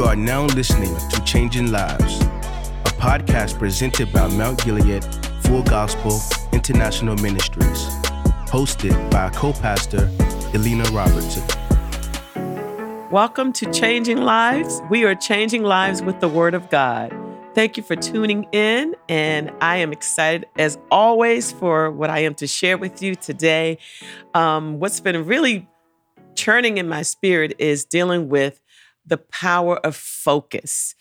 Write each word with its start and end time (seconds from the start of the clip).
You 0.00 0.06
are 0.06 0.16
now 0.16 0.46
listening 0.46 0.96
to 1.10 1.22
Changing 1.24 1.70
Lives, 1.70 2.22
a 2.22 2.92
podcast 2.96 3.58
presented 3.58 4.10
by 4.14 4.28
Mount 4.28 4.64
Gilead 4.64 5.04
Full 5.42 5.62
Gospel 5.62 6.18
International 6.54 7.16
Ministries, 7.16 7.84
hosted 8.48 9.10
by 9.10 9.28
co 9.28 9.52
pastor 9.52 10.10
Elena 10.54 10.84
Robertson. 10.84 11.46
Welcome 13.10 13.52
to 13.52 13.70
Changing 13.70 14.22
Lives. 14.22 14.80
We 14.88 15.04
are 15.04 15.14
changing 15.14 15.64
lives 15.64 16.00
with 16.00 16.18
the 16.20 16.28
Word 16.28 16.54
of 16.54 16.70
God. 16.70 17.14
Thank 17.54 17.76
you 17.76 17.82
for 17.82 17.94
tuning 17.94 18.44
in, 18.52 18.96
and 19.10 19.52
I 19.60 19.76
am 19.76 19.92
excited 19.92 20.48
as 20.58 20.78
always 20.90 21.52
for 21.52 21.90
what 21.90 22.08
I 22.08 22.20
am 22.20 22.32
to 22.36 22.46
share 22.46 22.78
with 22.78 23.02
you 23.02 23.16
today. 23.16 23.76
Um, 24.32 24.78
what's 24.80 25.00
been 25.00 25.26
really 25.26 25.68
churning 26.36 26.78
in 26.78 26.88
my 26.88 27.02
spirit 27.02 27.54
is 27.58 27.84
dealing 27.84 28.30
with 28.30 28.62
the 29.10 29.18
power 29.18 29.76
of 29.78 29.94
focus. 29.94 30.94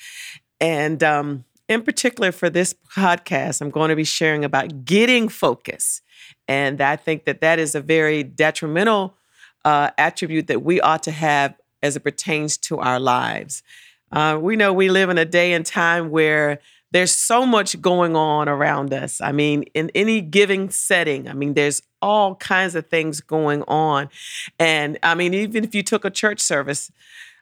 And 0.59 1.01
um, 1.01 1.45
in 1.69 1.83
particular, 1.83 2.31
for 2.31 2.49
this 2.49 2.73
podcast, 2.93 3.61
I'm 3.61 3.69
going 3.69 3.89
to 3.89 3.95
be 3.95 4.03
sharing 4.03 4.43
about 4.43 4.83
getting 4.83 5.29
focus. 5.29 6.01
And 6.47 6.81
I 6.81 6.95
think 6.97 7.25
that 7.25 7.41
that 7.41 7.59
is 7.59 7.75
a 7.75 7.81
very 7.81 8.23
detrimental 8.23 9.15
uh, 9.63 9.91
attribute 9.97 10.47
that 10.47 10.63
we 10.63 10.81
ought 10.81 11.03
to 11.03 11.11
have 11.11 11.55
as 11.81 11.95
it 11.95 12.01
pertains 12.01 12.57
to 12.57 12.79
our 12.79 12.99
lives. 12.99 13.63
Uh, 14.11 14.37
we 14.41 14.55
know 14.55 14.73
we 14.73 14.89
live 14.89 15.09
in 15.09 15.17
a 15.17 15.25
day 15.25 15.53
and 15.53 15.65
time 15.65 16.09
where 16.09 16.59
there's 16.91 17.15
so 17.15 17.45
much 17.45 17.79
going 17.81 18.15
on 18.15 18.49
around 18.49 18.93
us. 18.93 19.21
I 19.21 19.31
mean, 19.31 19.63
in 19.75 19.91
any 19.93 20.21
given 20.21 20.69
setting, 20.69 21.29
I 21.29 21.33
mean, 21.33 21.53
there's 21.53 21.81
all 22.01 22.35
kinds 22.35 22.75
of 22.75 22.87
things 22.87 23.21
going 23.21 23.63
on. 23.67 24.09
And 24.57 24.97
I 25.03 25.13
mean, 25.13 25.33
even 25.33 25.63
if 25.63 25.75
you 25.75 25.83
took 25.83 26.03
a 26.03 26.09
church 26.09 26.39
service, 26.39 26.91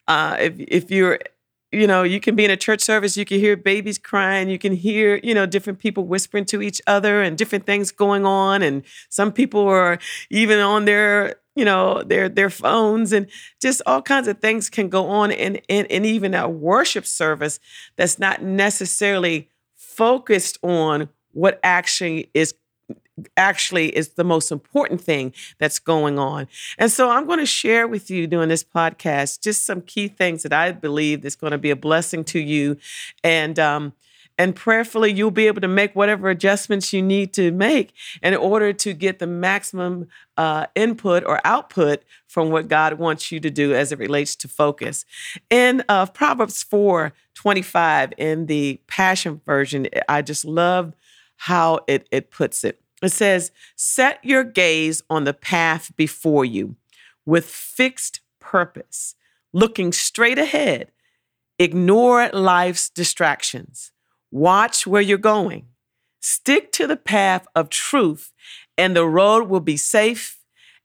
uh, 0.08 0.38
if, 0.40 0.54
if 0.58 0.92
you're 0.92 1.20
you 1.72 1.86
know, 1.86 2.04
you 2.04 2.20
can 2.20 2.36
be 2.36 2.46
in 2.46 2.52
a 2.52 2.58
church 2.58 2.82
service, 2.82 3.18
you 3.18 3.26
can 3.26 3.40
hear 3.40 3.58
babies 3.58 3.98
crying, 3.98 4.49
you 4.49 4.58
can 4.58 4.74
hear, 4.74 5.20
you 5.22 5.34
know, 5.34 5.46
different 5.46 5.80
people 5.80 6.05
whispering 6.05 6.46
to 6.46 6.62
each 6.62 6.82
other 6.88 7.22
and 7.22 7.38
different 7.38 7.66
things 7.66 7.91
going 7.91 8.26
on. 8.26 8.62
And 8.62 8.84
some 9.10 9.34
people 9.34 9.68
are 9.68 9.99
even 10.30 10.60
on 10.60 10.86
their, 10.86 11.36
you 11.55 11.66
know, 11.66 12.04
their 12.04 12.30
their 12.30 12.49
phones 12.49 13.12
and 13.12 13.27
just 13.62 13.82
all 13.86 14.02
kinds 14.02 14.30
of 14.30 14.40
things 14.40 14.70
can 14.70 14.88
go 14.88 15.08
on 15.10 15.32
and 15.32 15.62
and, 15.68 15.88
in 15.88 16.05
even 16.05 16.34
a 16.34 16.48
worship 16.48 17.05
service 17.05 17.60
that's 17.98 18.18
not 18.18 18.42
necessarily 18.42 19.49
focused 19.76 20.58
on 20.64 21.10
what 21.34 21.60
actually 21.64 22.30
is 22.34 22.54
actually 23.35 23.96
is 23.96 24.10
the 24.10 24.23
most 24.23 24.51
important 24.51 25.01
thing 25.01 25.34
that's 25.57 25.79
going 25.79 26.20
on. 26.20 26.48
And 26.77 26.91
so 26.91 27.10
I'm 27.10 27.26
going 27.26 27.40
to 27.40 27.46
share 27.46 27.87
with 27.87 28.09
you 28.09 28.27
during 28.27 28.49
this 28.49 28.63
podcast 28.63 29.41
just 29.41 29.65
some 29.65 29.82
key 29.82 30.07
things 30.07 30.43
that 30.43 30.54
I 30.54 30.71
believe 30.71 31.26
is 31.26 31.35
going 31.35 31.51
to 31.51 31.57
be 31.57 31.71
a 31.71 31.76
blessing 31.76 32.24
to 32.26 32.40
you. 32.40 32.77
And 33.24 33.57
um, 33.59 33.93
and 34.37 34.55
prayerfully 34.55 35.12
you'll 35.12 35.32
be 35.32 35.48
able 35.48 35.62
to 35.62 35.68
make 35.68 35.96
whatever 35.96 36.29
adjustments 36.29 36.93
you 36.93 37.01
need 37.01 37.34
to 37.34 37.51
make 37.51 37.93
in 38.21 38.35
order 38.35 38.71
to 38.71 38.93
get 38.93 39.20
the 39.20 39.27
maximum 39.27 40.07
uh, 40.37 40.68
input 40.76 41.24
or 41.26 41.41
output 41.43 42.04
from 42.27 42.52
what 42.52 42.68
God 42.68 42.99
wants 42.99 43.31
you 43.31 43.40
to 43.40 43.49
do 43.49 43.74
as 43.74 43.91
it 43.91 43.99
relates 43.99 44.35
to 44.37 44.48
focus. 44.48 45.05
In 45.49 45.84
uh, 45.90 46.05
Proverbs 46.07 46.63
4 46.63 47.13
25, 47.34 48.13
in 48.18 48.48
the 48.48 48.79
Passion 48.87 49.41
Version, 49.46 49.87
I 50.09 50.21
just 50.21 50.43
love 50.43 50.93
how 51.37 51.79
it, 51.87 52.07
it 52.12 52.31
puts 52.31 52.63
it. 52.63 52.81
It 53.01 53.09
says, 53.09 53.51
Set 53.76 54.20
your 54.23 54.43
gaze 54.43 55.03
on 55.09 55.23
the 55.23 55.34
path 55.34 55.95
before 55.95 56.45
you 56.45 56.76
with 57.26 57.45
fixed 57.45 58.21
purpose, 58.40 59.15
looking 59.53 59.91
straight 59.91 60.40
ahead. 60.40 60.91
Ignore 61.59 62.29
life's 62.29 62.90
distractions. 62.90 63.91
Watch 64.31 64.85
where 64.88 65.01
you're 65.01 65.18
going. 65.18 65.68
Stick 66.19 66.72
to 66.74 66.88
the 66.88 66.97
path 66.97 67.47
of 67.56 67.69
truth, 67.69 68.34
and 68.78 68.96
the 68.96 69.06
road 69.06 69.47
will 69.47 69.59
be 69.59 69.78
safe 69.78 70.40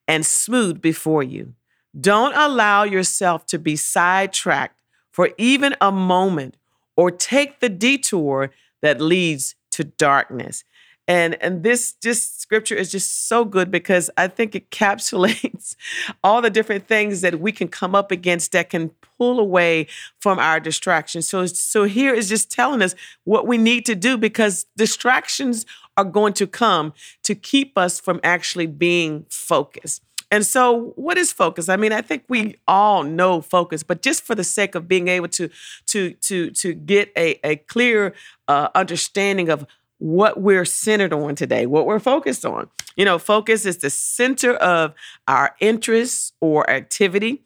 and 0.07 0.25
smooth 0.27 0.81
before 0.81 1.23
you. 1.23 1.55
Don't 1.99 2.35
allow 2.35 2.85
yourself 2.85 3.47
to 3.47 3.59
be 3.59 3.77
sidetracked 3.77 4.81
for 5.11 5.31
even 5.37 5.75
a 5.81 5.93
moment 5.93 6.57
or 6.97 7.11
take 7.11 7.61
the 7.61 7.69
detour 7.69 8.51
that 8.81 9.01
leads 9.01 9.55
to 9.71 9.85
darkness. 9.85 10.65
And 11.13 11.35
and 11.43 11.63
this 11.63 11.93
just 11.93 12.41
scripture 12.41 12.75
is 12.75 12.91
just 12.91 13.29
so 13.29 13.45
good 13.45 13.71
because 13.71 14.11
I 14.17 14.29
think 14.29 14.55
it 14.55 14.71
encapsulates 14.71 15.77
all 16.25 16.41
the 16.41 16.49
different 16.49 16.89
things 16.89 17.21
that 17.21 17.39
we 17.39 17.53
can 17.53 17.69
come 17.69 17.95
up 17.95 18.11
against 18.11 18.53
that 18.53 18.71
can 18.71 18.93
pull 19.19 19.39
away 19.39 19.89
from 20.21 20.39
our 20.39 20.59
distractions. 20.59 21.29
So 21.29 21.45
so 21.45 21.85
here 21.85 22.15
is 22.15 22.31
just 22.31 22.51
telling 22.51 22.81
us 22.81 22.95
what 23.25 23.47
we 23.47 23.59
need 23.59 23.85
to 23.87 23.95
do 23.95 24.17
because 24.17 24.65
distractions 24.75 25.67
are 25.99 26.05
going 26.05 26.33
to 26.33 26.47
come 26.47 26.95
to 27.25 27.35
keep 27.35 27.77
us 27.77 28.01
from 28.01 28.19
actually 28.25 28.67
being 28.67 29.27
focused. 29.29 30.01
And 30.31 30.47
so, 30.47 30.95
what 30.97 31.19
is 31.19 31.31
focus? 31.31 31.69
I 31.69 31.77
mean, 31.77 31.93
I 31.93 32.01
think 32.01 32.25
we 32.27 32.57
all 32.67 33.03
know 33.03 33.43
focus, 33.43 33.83
but 33.83 34.01
just 34.01 34.23
for 34.23 34.35
the 34.35 34.45
sake 34.45 34.75
of 34.75 34.89
being 34.89 35.09
able 35.09 35.29
to 35.29 35.51
to 35.89 36.13
to 36.13 36.51
to 36.53 36.73
get 36.73 37.13
a, 37.19 37.39
a 37.45 37.57
clear 37.57 38.15
uh, 38.49 38.69
understanding 38.75 39.51
of 39.51 39.67
what 40.03 40.41
we're 40.41 40.65
centered 40.65 41.13
on 41.13 41.37
today, 41.37 41.65
what 41.65 41.87
we're 41.87 42.01
focused 42.01 42.45
on. 42.45 42.69
You 42.97 43.05
know, 43.05 43.21
focus 43.21 43.65
is 43.65 43.79
the 43.79 43.89
center 43.89 44.55
of 44.55 44.95
our 45.29 45.55
interests 45.61 46.33
or 46.41 46.69
activity. 46.69 47.45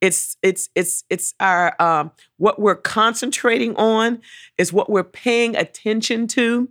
It's 0.00 0.38
it's 0.42 0.70
it's 0.74 1.04
it's 1.10 1.34
our 1.38 1.80
um, 1.80 2.12
what 2.38 2.58
we're 2.58 2.76
concentrating 2.76 3.76
on 3.76 4.22
is 4.56 4.72
what 4.72 4.88
we're 4.88 5.04
paying 5.04 5.54
attention 5.54 6.26
to. 6.28 6.70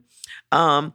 Um, 0.52 0.94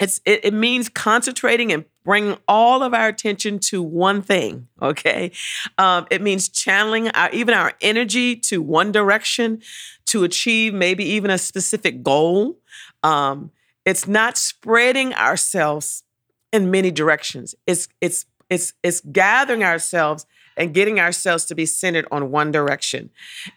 it's 0.00 0.20
it, 0.24 0.46
it 0.46 0.54
means 0.54 0.88
concentrating 0.88 1.72
and 1.72 1.84
bringing 2.02 2.38
all 2.48 2.82
of 2.82 2.92
our 2.92 3.06
attention 3.06 3.60
to 3.60 3.84
one 3.84 4.20
thing. 4.20 4.66
Okay, 4.82 5.30
um, 5.78 6.08
it 6.10 6.20
means 6.20 6.48
channeling 6.48 7.08
our 7.10 7.30
even 7.30 7.54
our 7.54 7.74
energy 7.80 8.34
to 8.34 8.60
one 8.60 8.90
direction 8.90 9.62
to 10.06 10.24
achieve 10.24 10.74
maybe 10.74 11.04
even 11.04 11.30
a 11.30 11.38
specific 11.38 12.02
goal. 12.02 12.58
Um, 13.04 13.52
it's 13.90 14.06
not 14.06 14.38
spreading 14.38 15.12
ourselves 15.14 16.04
in 16.52 16.70
many 16.70 16.90
directions. 16.90 17.54
It's 17.66 17.88
it's 18.00 18.24
it's 18.48 18.72
it's 18.82 19.00
gathering 19.00 19.64
ourselves 19.64 20.26
and 20.56 20.72
getting 20.72 21.00
ourselves 21.00 21.44
to 21.46 21.54
be 21.54 21.66
centered 21.66 22.06
on 22.10 22.30
one 22.30 22.52
direction. 22.52 23.10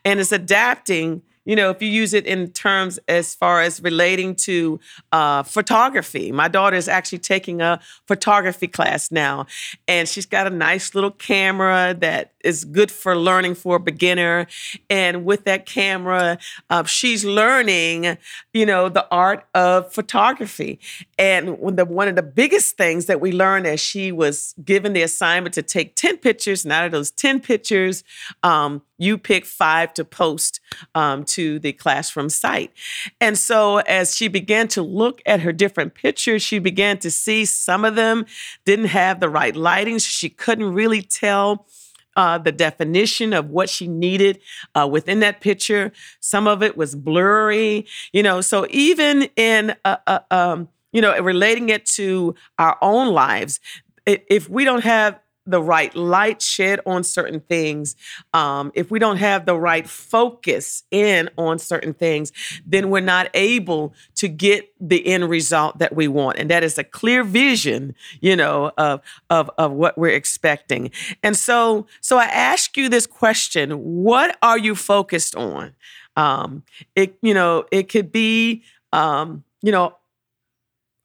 And 0.04 0.20
it's 0.20 0.32
adapting 0.32 1.22
you 1.46 1.58
know, 1.58 1.70
if 1.72 1.82
you 1.82 1.90
use 1.90 2.14
it 2.14 2.26
in 2.26 2.52
terms 2.52 3.00
as 3.10 3.36
far 3.36 3.62
as 3.62 3.82
relating 3.82 4.34
to 4.36 4.80
uh, 5.12 5.44
photography, 5.44 6.32
my 6.32 6.48
daughter 6.48 6.78
is 6.78 6.88
actually 6.88 7.20
taking 7.20 7.62
a 7.62 7.82
photography 8.08 8.68
class 8.68 9.12
now, 9.12 9.46
and 9.86 10.08
she's 10.08 10.26
got 10.26 10.48
a 10.48 10.50
nice 10.50 10.96
little 10.96 11.12
camera 11.12 11.96
that 12.00 12.33
is 12.44 12.66
good 12.66 12.92
for 12.92 13.16
learning 13.16 13.56
for 13.56 13.78
a 13.78 13.80
beginner. 13.80 14.48
And 14.90 15.26
with 15.26 15.46
that 15.46 15.66
camera, 15.66 16.38
uh, 16.70 16.84
she's 16.84 17.26
learning, 17.26 18.18
you 18.54 18.66
know, 18.66 18.90
the 18.90 19.08
art 19.10 19.46
of 19.54 19.92
photography. 19.94 20.80
And 21.18 21.58
one 21.60 21.74
of, 21.74 21.78
the, 21.78 21.86
one 21.86 22.08
of 22.08 22.16
the 22.16 22.24
biggest 22.24 22.78
things 22.78 23.06
that 23.08 23.22
we 23.22 23.32
learned 23.32 23.66
as 23.68 23.80
she 23.80 24.12
was 24.12 24.54
given 24.64 24.94
the 24.94 25.02
assignment 25.02 25.54
to 25.56 25.62
take 25.62 25.96
10 25.96 26.18
pictures, 26.18 26.64
and 26.64 26.72
out 26.72 26.86
of 26.86 26.92
those 26.92 27.12
10 27.12 27.40
pictures, 27.40 28.04
um, 28.44 28.82
you 28.98 29.18
pick 29.18 29.46
five 29.46 29.94
to 29.96 30.06
post 30.06 30.60
um, 30.96 31.24
to 31.26 31.60
the 31.60 31.74
classroom 31.74 32.30
site. 32.30 32.72
And 33.20 33.38
so 33.38 33.78
as 33.80 34.16
she 34.16 34.28
began 34.28 34.68
to 34.70 34.82
look 34.82 35.22
at 35.26 35.42
her 35.42 35.52
different 35.52 35.94
pictures, 35.94 36.42
she 36.42 36.60
began 36.60 36.98
to 37.00 37.12
see 37.12 37.46
some 37.46 37.86
of 37.86 37.96
them 37.96 38.26
didn't 38.66 38.86
have 38.86 39.20
the 39.20 39.30
right 39.30 39.56
lighting. 39.56 40.00
She 40.00 40.30
couldn't 40.30 40.74
really 40.74 41.02
tell. 41.02 41.66
Uh, 42.16 42.38
the 42.38 42.52
definition 42.52 43.34
of 43.34 43.50
what 43.50 43.70
she 43.70 43.88
needed 43.88 44.40
uh, 44.76 44.88
within 44.90 45.20
that 45.20 45.42
picture. 45.42 45.92
Some 46.20 46.48
of 46.48 46.62
it 46.62 46.78
was 46.78 46.96
blurry, 46.96 47.88
you 48.12 48.22
know. 48.22 48.42
So 48.42 48.68
even 48.70 49.30
in, 49.36 49.76
uh, 49.84 49.98
uh 50.06 50.20
um, 50.30 50.70
you 50.92 51.02
know, 51.02 51.20
relating 51.20 51.70
it 51.70 51.86
to 51.98 52.36
our 52.60 52.78
own 52.82 53.08
lives, 53.14 53.60
if 54.06 54.50
we 54.50 54.64
don't 54.64 54.84
have 54.84 55.20
the 55.46 55.62
right 55.62 55.94
light 55.96 56.42
shed 56.42 56.80
on 56.86 57.04
certain 57.04 57.40
things, 57.40 57.96
um, 58.34 58.72
if 58.76 58.90
we 58.90 59.00
don't 59.00 59.18
have 59.18 59.46
the 59.46 59.58
right 59.58 59.88
focus 59.88 60.84
in 60.92 61.30
on 61.38 61.60
certain 61.60 61.94
things, 61.94 62.32
then 62.66 62.90
we're 62.90 63.02
not 63.02 63.30
able 63.34 63.94
to 64.16 64.28
get 64.28 64.74
the 64.80 65.06
end 65.06 65.30
result 65.30 65.80
that 65.80 65.96
we 65.96 66.08
want. 66.08 66.38
And 66.38 66.50
that 66.50 66.64
is 66.64 66.78
a 66.78 66.84
clear 66.84 67.24
vision, 67.24 67.96
you 68.22 68.36
know, 68.36 68.72
of 68.78 69.02
of 69.30 69.50
of 69.58 69.72
what 69.72 69.98
we're 69.98 70.10
expecting. 70.10 70.92
And 71.22 71.36
so, 71.36 71.88
so 72.02 72.18
I 72.18 72.26
ask 72.26 72.78
you 72.78 72.90
this 72.90 73.08
question: 73.08 73.72
What 73.72 74.38
are 74.42 74.58
you 74.58 74.76
focused 74.76 75.36
on? 75.36 75.76
Um, 76.16 76.64
it 76.96 77.18
you 77.22 77.34
know, 77.34 77.66
it 77.72 77.90
could 77.90 78.12
be 78.12 78.64
um, 78.94 79.44
you 79.62 79.72
know, 79.72 79.98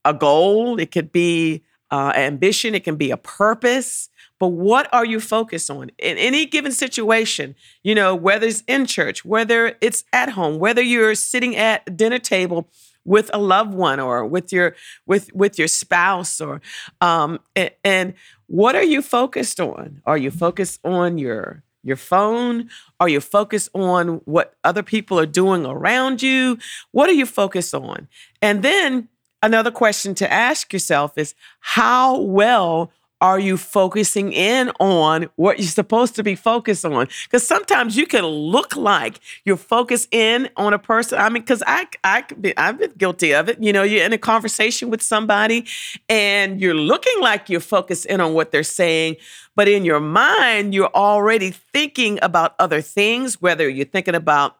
a 0.04 0.14
goal. 0.14 0.78
It 0.78 0.90
could 0.90 1.10
be 1.10 1.64
uh, 1.90 2.12
ambition, 2.14 2.74
it 2.74 2.84
can 2.84 2.96
be 2.96 3.10
a 3.10 3.16
purpose. 3.16 4.10
But 4.38 4.48
what 4.48 4.92
are 4.92 5.04
you 5.04 5.20
focused 5.20 5.70
on 5.70 5.90
in 5.98 6.16
any 6.16 6.46
given 6.46 6.72
situation? 6.72 7.56
You 7.82 7.94
know, 7.94 8.14
whether 8.14 8.46
it's 8.46 8.62
in 8.66 8.86
church, 8.86 9.24
whether 9.24 9.76
it's 9.80 10.04
at 10.12 10.30
home, 10.30 10.58
whether 10.58 10.82
you're 10.82 11.14
sitting 11.14 11.56
at 11.56 11.96
dinner 11.96 12.18
table 12.18 12.68
with 13.04 13.30
a 13.32 13.38
loved 13.38 13.74
one 13.74 13.98
or 13.98 14.24
with 14.26 14.52
your 14.52 14.76
with 15.06 15.32
with 15.32 15.58
your 15.58 15.68
spouse 15.68 16.40
or 16.40 16.60
um 17.00 17.40
and, 17.56 17.70
and 17.82 18.14
what 18.46 18.76
are 18.76 18.84
you 18.84 19.02
focused 19.02 19.60
on? 19.60 20.02
Are 20.06 20.18
you 20.18 20.30
focused 20.30 20.80
on 20.84 21.18
your 21.18 21.64
your 21.82 21.96
phone? 21.96 22.68
Are 23.00 23.08
you 23.08 23.20
focused 23.20 23.70
on 23.74 24.20
what 24.24 24.54
other 24.64 24.82
people 24.82 25.18
are 25.18 25.26
doing 25.26 25.64
around 25.64 26.22
you? 26.22 26.58
What 26.92 27.08
are 27.08 27.14
you 27.14 27.26
focused 27.26 27.74
on? 27.74 28.08
And 28.42 28.62
then 28.62 29.08
another 29.42 29.70
question 29.70 30.14
to 30.16 30.32
ask 30.32 30.72
yourself 30.72 31.16
is 31.16 31.34
how 31.60 32.20
well 32.20 32.92
are 33.20 33.38
you 33.38 33.56
focusing 33.56 34.32
in 34.32 34.70
on 34.78 35.28
what 35.36 35.58
you're 35.58 35.66
supposed 35.66 36.14
to 36.16 36.22
be 36.22 36.34
focused 36.34 36.84
on? 36.84 37.08
Because 37.24 37.46
sometimes 37.46 37.96
you 37.96 38.06
can 38.06 38.24
look 38.24 38.76
like 38.76 39.20
you're 39.44 39.56
focused 39.56 40.08
in 40.12 40.48
on 40.56 40.72
a 40.72 40.78
person. 40.78 41.18
I 41.18 41.28
mean, 41.28 41.42
because 41.42 41.62
I 41.66 41.86
I 42.04 42.22
be, 42.40 42.56
I've 42.56 42.78
been 42.78 42.92
guilty 42.96 43.34
of 43.34 43.48
it. 43.48 43.60
You 43.60 43.72
know, 43.72 43.82
you're 43.82 44.04
in 44.04 44.12
a 44.12 44.18
conversation 44.18 44.90
with 44.90 45.02
somebody, 45.02 45.66
and 46.08 46.60
you're 46.60 46.74
looking 46.74 47.20
like 47.20 47.48
you're 47.48 47.60
focused 47.60 48.06
in 48.06 48.20
on 48.20 48.34
what 48.34 48.52
they're 48.52 48.62
saying, 48.62 49.16
but 49.56 49.66
in 49.68 49.84
your 49.84 50.00
mind, 50.00 50.74
you're 50.74 50.94
already 50.94 51.50
thinking 51.50 52.18
about 52.22 52.54
other 52.58 52.80
things. 52.80 53.40
Whether 53.40 53.68
you're 53.68 53.86
thinking 53.86 54.14
about 54.14 54.56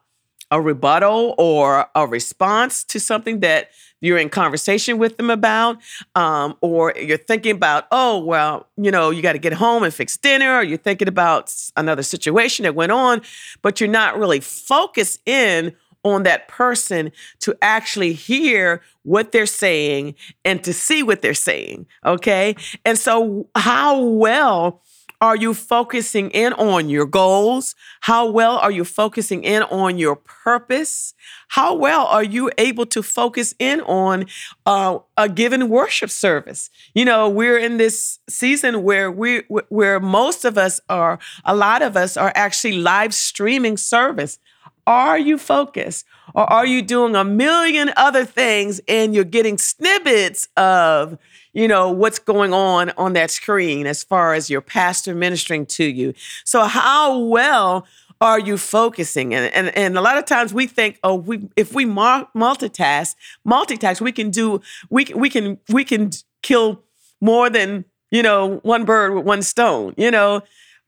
a 0.51 0.61
rebuttal 0.61 1.35
or 1.37 1.87
a 1.95 2.07
response 2.07 2.83
to 2.85 2.99
something 2.99 3.39
that 3.41 3.69
you're 4.01 4.17
in 4.17 4.29
conversation 4.29 4.97
with 4.97 5.17
them 5.17 5.29
about, 5.29 5.77
um, 6.15 6.55
or 6.61 6.93
you're 6.95 7.17
thinking 7.17 7.55
about, 7.55 7.85
oh, 7.91 8.19
well, 8.19 8.67
you 8.77 8.91
know, 8.91 9.09
you 9.09 9.21
got 9.21 9.33
to 9.33 9.39
get 9.39 9.53
home 9.53 9.83
and 9.83 9.93
fix 9.93 10.15
dinner, 10.17 10.57
or 10.57 10.63
you're 10.63 10.77
thinking 10.77 11.07
about 11.07 11.53
another 11.75 12.03
situation 12.03 12.63
that 12.63 12.75
went 12.75 12.91
on, 12.91 13.21
but 13.61 13.79
you're 13.79 13.89
not 13.89 14.17
really 14.17 14.39
focused 14.39 15.19
in 15.25 15.75
on 16.03 16.23
that 16.23 16.47
person 16.47 17.11
to 17.41 17.55
actually 17.61 18.13
hear 18.13 18.81
what 19.03 19.31
they're 19.33 19.45
saying 19.45 20.15
and 20.45 20.63
to 20.63 20.73
see 20.73 21.03
what 21.03 21.21
they're 21.21 21.33
saying. 21.33 21.85
Okay. 22.05 22.55
And 22.85 22.97
so, 22.97 23.49
how 23.55 24.01
well 24.01 24.81
are 25.21 25.35
you 25.35 25.53
focusing 25.53 26.29
in 26.31 26.53
on 26.53 26.89
your 26.89 27.05
goals? 27.05 27.75
How 28.01 28.29
well 28.29 28.57
are 28.57 28.71
you 28.71 28.85
focusing 28.85 29.43
in 29.43 29.63
on 29.63 29.97
your 29.97 30.15
purpose? 30.15 31.13
How 31.49 31.75
well 31.75 32.05
are 32.05 32.23
you 32.23 32.49
able 32.57 32.85
to 32.87 33.03
focus 33.03 33.53
in 33.59 33.81
on 33.81 34.27
uh, 34.65 34.99
a 35.17 35.27
given 35.27 35.67
worship 35.67 36.09
service? 36.09 36.69
You 36.93 37.03
know, 37.03 37.27
we're 37.27 37.57
in 37.57 37.77
this 37.77 38.19
season 38.29 38.83
where 38.83 39.11
we 39.11 39.43
where 39.67 39.99
most 39.99 40.45
of 40.45 40.57
us 40.57 40.79
are, 40.87 41.19
a 41.43 41.55
lot 41.55 41.81
of 41.81 41.97
us 41.97 42.15
are 42.15 42.31
actually 42.35 42.77
live 42.77 43.13
streaming 43.13 43.75
service. 43.75 44.39
Are 44.87 45.19
you 45.19 45.37
focused? 45.37 46.05
Or 46.33 46.51
are 46.51 46.65
you 46.65 46.81
doing 46.81 47.15
a 47.15 47.23
million 47.23 47.91
other 47.97 48.25
things 48.25 48.79
and 48.87 49.13
you're 49.13 49.23
getting 49.23 49.57
snippets 49.57 50.47
of 50.55 51.17
you 51.59 51.67
know, 51.67 51.91
what's 51.91 52.19
going 52.19 52.53
on 52.53 52.91
on 52.91 53.11
that 53.13 53.29
screen 53.29 53.85
as 53.85 54.01
far 54.01 54.33
as 54.33 54.49
your 54.49 54.61
pastor 54.61 55.13
ministering 55.13 55.65
to 55.65 55.83
you. 55.83 56.13
So, 56.45 56.63
how 56.63 57.17
well 57.17 57.85
are 58.21 58.39
you 58.39 58.57
focusing? 58.57 59.33
And, 59.33 59.53
and, 59.53 59.77
and 59.77 59.97
a 59.97 60.01
lot 60.01 60.17
of 60.17 60.23
times 60.23 60.53
we 60.53 60.67
think, 60.67 60.99
oh, 61.03 61.15
we 61.15 61.49
if 61.57 61.73
we 61.73 61.83
multitask, 61.85 63.13
multitask, 63.45 63.99
we 63.99 64.13
can 64.13 64.29
do, 64.29 64.61
we, 64.89 65.07
we 65.13 65.29
can, 65.29 65.59
we 65.67 65.83
can 65.83 66.11
kill 66.41 66.81
more 67.19 67.49
than, 67.49 67.83
you 68.09 68.23
know, 68.23 68.59
one 68.63 68.85
bird 68.85 69.13
with 69.13 69.25
one 69.25 69.41
stone, 69.41 69.93
you 69.97 70.11
know, 70.11 70.41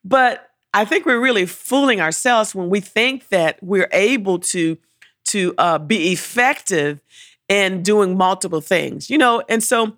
but 0.05 0.51
I 0.73 0.85
think 0.85 1.05
we're 1.05 1.19
really 1.19 1.45
fooling 1.45 1.99
ourselves 1.99 2.55
when 2.55 2.69
we 2.69 2.79
think 2.79 3.27
that 3.27 3.61
we're 3.61 3.89
able 3.91 4.39
to 4.39 4.77
to 5.25 5.53
uh, 5.57 5.77
be 5.77 6.11
effective 6.13 7.01
in 7.49 7.83
doing 7.83 8.17
multiple 8.17 8.61
things, 8.61 9.09
you 9.09 9.17
know, 9.17 9.43
and 9.49 9.61
so 9.61 9.97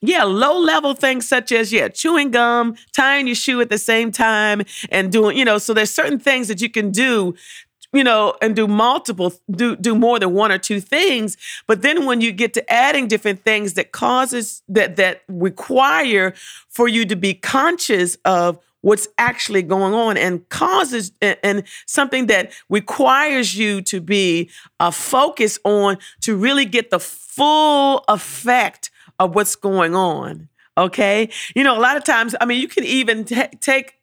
yeah, 0.00 0.24
low 0.24 0.58
level 0.58 0.94
things 0.94 1.26
such 1.26 1.50
as, 1.52 1.72
yeah, 1.72 1.88
chewing 1.88 2.30
gum, 2.30 2.76
tying 2.92 3.26
your 3.26 3.34
shoe 3.34 3.60
at 3.60 3.70
the 3.70 3.78
same 3.78 4.12
time, 4.12 4.62
and 4.90 5.10
doing, 5.10 5.36
you 5.36 5.44
know, 5.44 5.58
so 5.58 5.74
there's 5.74 5.92
certain 5.92 6.18
things 6.18 6.48
that 6.48 6.60
you 6.60 6.70
can 6.70 6.90
do 6.90 7.34
you 7.92 8.04
know 8.04 8.34
and 8.42 8.54
do 8.54 8.68
multiple 8.68 9.32
do 9.50 9.74
do 9.76 9.94
more 9.94 10.18
than 10.18 10.32
one 10.32 10.52
or 10.52 10.58
two 10.58 10.80
things. 10.80 11.36
But 11.66 11.82
then 11.82 12.04
when 12.04 12.20
you 12.20 12.32
get 12.32 12.54
to 12.54 12.72
adding 12.72 13.08
different 13.08 13.44
things 13.44 13.74
that 13.74 13.92
causes 13.92 14.62
that 14.68 14.96
that 14.96 15.22
require 15.28 16.34
for 16.68 16.88
you 16.88 17.06
to 17.06 17.16
be 17.16 17.34
conscious 17.34 18.16
of 18.24 18.58
what's 18.82 19.08
actually 19.18 19.62
going 19.62 19.92
on 19.92 20.16
and 20.16 20.48
causes 20.50 21.12
and, 21.20 21.36
and 21.42 21.62
something 21.86 22.26
that 22.26 22.52
requires 22.68 23.56
you 23.56 23.82
to 23.82 24.00
be 24.00 24.50
uh, 24.78 24.90
focus 24.90 25.58
on 25.64 25.98
to 26.20 26.36
really 26.36 26.64
get 26.64 26.90
the 26.90 27.00
full 27.00 28.04
effect 28.08 28.87
of 29.18 29.34
what's 29.34 29.56
going 29.56 29.94
on. 29.94 30.48
Okay. 30.76 31.28
You 31.56 31.64
know, 31.64 31.76
a 31.76 31.80
lot 31.80 31.96
of 31.96 32.04
times, 32.04 32.34
I 32.40 32.44
mean, 32.44 32.60
you 32.60 32.68
can 32.68 32.84
even 32.84 33.24
t- 33.24 33.48
take 33.60 33.98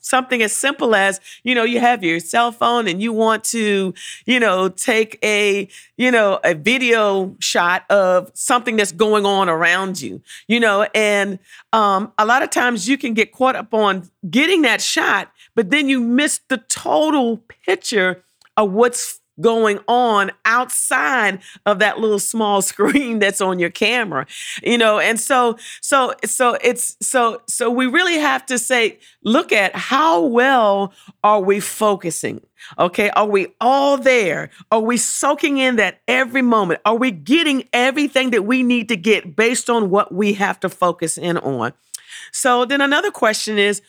something 0.00 0.42
as 0.42 0.52
simple 0.52 0.94
as 0.94 1.20
you 1.44 1.54
know 1.54 1.62
you 1.62 1.78
have 1.78 2.02
your 2.02 2.18
cell 2.20 2.50
phone 2.52 2.88
and 2.88 3.02
you 3.02 3.12
want 3.12 3.44
to 3.44 3.94
you 4.26 4.40
know 4.40 4.68
take 4.68 5.18
a 5.22 5.68
you 5.96 6.10
know 6.10 6.40
a 6.42 6.54
video 6.54 7.36
shot 7.38 7.84
of 7.90 8.30
something 8.34 8.76
that's 8.76 8.92
going 8.92 9.26
on 9.26 9.48
around 9.48 10.00
you 10.00 10.20
you 10.48 10.58
know 10.58 10.86
and 10.94 11.38
um, 11.72 12.12
a 12.18 12.24
lot 12.24 12.42
of 12.42 12.50
times 12.50 12.88
you 12.88 12.96
can 12.98 13.14
get 13.14 13.32
caught 13.32 13.54
up 13.54 13.72
on 13.74 14.08
getting 14.30 14.62
that 14.62 14.80
shot 14.80 15.30
but 15.54 15.70
then 15.70 15.88
you 15.88 16.00
miss 16.00 16.40
the 16.48 16.56
total 16.56 17.38
picture 17.66 18.24
of 18.56 18.72
what's 18.72 19.19
going 19.40 19.78
on 19.88 20.30
outside 20.44 21.40
of 21.66 21.78
that 21.78 21.98
little 21.98 22.18
small 22.18 22.62
screen 22.70 23.18
that's 23.18 23.40
on 23.40 23.58
your 23.58 23.70
camera 23.70 24.26
you 24.62 24.78
know? 24.78 24.98
And 24.98 25.18
so 25.18 25.56
so 25.80 26.14
so 26.24 26.56
it's 26.62 26.96
so 27.00 27.42
so 27.46 27.70
we 27.70 27.86
really 27.86 28.18
have 28.18 28.46
to 28.46 28.58
say 28.58 28.98
look 29.24 29.52
at 29.52 29.74
how 29.74 30.24
well 30.24 30.92
are 31.22 31.40
we 31.40 31.60
focusing 31.60 32.40
okay? 32.78 33.08
Are 33.10 33.26
we 33.26 33.48
all 33.60 33.96
there? 33.96 34.50
Are 34.70 34.80
we 34.80 34.98
soaking 34.98 35.58
in 35.58 35.76
that 35.76 36.00
every 36.06 36.42
moment? 36.42 36.80
Are 36.84 36.96
we 36.96 37.10
getting 37.10 37.66
everything 37.72 38.30
that 38.30 38.42
we 38.42 38.62
need 38.62 38.88
to 38.88 38.96
get 38.96 39.34
based 39.34 39.70
on 39.70 39.88
what 39.88 40.12
we 40.12 40.34
have 40.34 40.60
to 40.60 40.68
focus 40.68 41.16
in 41.16 41.38
on? 41.38 41.72
So 42.32 42.64
then 42.66 42.80
another 42.80 43.10
question 43.10 43.58
is 43.58 43.80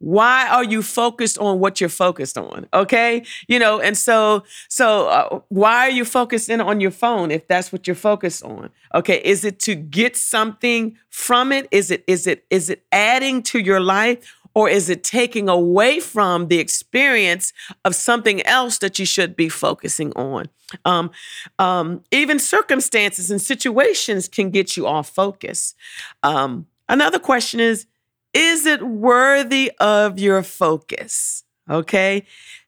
why 0.00 0.48
are 0.48 0.64
you 0.64 0.82
focused 0.82 1.38
on 1.38 1.60
what 1.60 1.80
you're 1.80 1.88
focused 1.88 2.36
on 2.36 2.66
okay? 2.72 3.22
You 3.46 3.58
know 3.58 3.80
and 3.80 3.96
so 3.96 4.42
so 4.68 5.08
uh, 5.08 5.40
why 5.48 5.86
are 5.86 5.90
you 5.90 6.04
focused 6.04 6.48
in 6.48 6.60
on 6.60 6.80
your 6.80 6.90
phone 6.90 7.30
if 7.30 7.46
that's 7.46 7.70
what 7.70 7.86
you're 7.86 7.94
focused 7.94 8.42
on 8.42 8.70
okay? 8.94 9.20
Is 9.22 9.44
it 9.44 9.60
to 9.60 9.74
get 9.74 10.16
something 10.16 10.96
from 11.10 11.52
it? 11.52 11.68
Is 11.70 11.90
it 11.90 12.02
is 12.06 12.26
it 12.26 12.44
is 12.50 12.70
it 12.70 12.82
adding 12.90 13.42
to 13.44 13.58
your 13.58 13.80
life 13.80 14.36
or 14.54 14.68
is 14.68 14.88
it 14.88 15.04
taking 15.04 15.48
away 15.48 16.00
from 16.00 16.48
the 16.48 16.58
experience 16.58 17.52
of 17.84 17.94
something 17.94 18.42
else 18.42 18.78
that 18.78 18.98
you 18.98 19.06
should 19.06 19.36
be 19.36 19.48
focusing 19.48 20.12
on? 20.14 20.48
Um, 20.84 21.10
um, 21.58 22.02
even 22.10 22.38
circumstances 22.38 23.30
and 23.30 23.40
situations 23.40 24.28
can 24.28 24.50
get 24.50 24.76
you 24.76 24.86
off 24.86 25.08
focus. 25.08 25.74
Um, 26.22 26.66
another 26.88 27.18
question 27.18 27.60
is 27.60 27.86
is 28.32 28.66
it 28.66 28.82
worthy 28.82 29.72
of 29.80 30.18
your 30.18 30.42
focus? 30.42 31.44
Okay. 31.68 32.24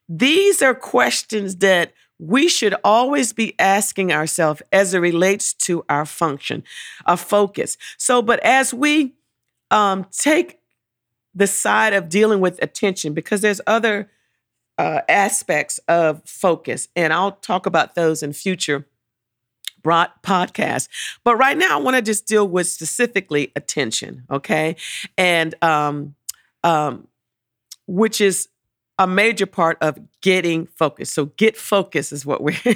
These 0.07 0.61
are 0.61 0.75
questions 0.75 1.57
that 1.57 1.93
we 2.19 2.47
should 2.47 2.75
always 2.83 3.33
be 3.33 3.57
asking 3.59 4.11
ourselves 4.11 4.61
as 4.71 4.93
it 4.93 4.99
relates 4.99 5.53
to 5.53 5.83
our 5.89 6.05
function, 6.05 6.63
our 7.05 7.17
focus. 7.17 7.77
So, 7.97 8.21
but 8.21 8.39
as 8.41 8.73
we 8.73 9.13
um, 9.71 10.05
take 10.11 10.59
the 11.35 11.47
side 11.47 11.93
of 11.93 12.09
dealing 12.09 12.39
with 12.39 12.61
attention, 12.61 13.13
because 13.13 13.41
there's 13.41 13.59
other 13.65 14.09
uh, 14.77 15.01
aspects 15.09 15.79
of 15.87 16.21
focus, 16.25 16.87
and 16.95 17.11
I'll 17.11 17.33
talk 17.33 17.65
about 17.65 17.95
those 17.95 18.23
in 18.23 18.33
future 18.33 18.85
broad 19.83 20.09
podcast. 20.23 20.87
But 21.23 21.35
right 21.35 21.57
now, 21.57 21.77
I 21.77 21.81
want 21.81 21.95
to 21.95 22.01
just 22.01 22.25
deal 22.25 22.47
with 22.47 22.67
specifically 22.67 23.51
attention, 23.55 24.23
okay? 24.31 24.75
And 25.17 25.53
um, 25.61 26.15
um, 26.63 27.07
which 27.87 28.21
is 28.21 28.47
a 28.97 29.07
major 29.07 29.45
part 29.45 29.77
of 29.81 29.99
getting 30.21 30.67
focused. 30.67 31.13
So, 31.13 31.25
get 31.25 31.57
focus 31.57 32.11
is 32.11 32.25
what 32.25 32.41
we're. 32.41 32.57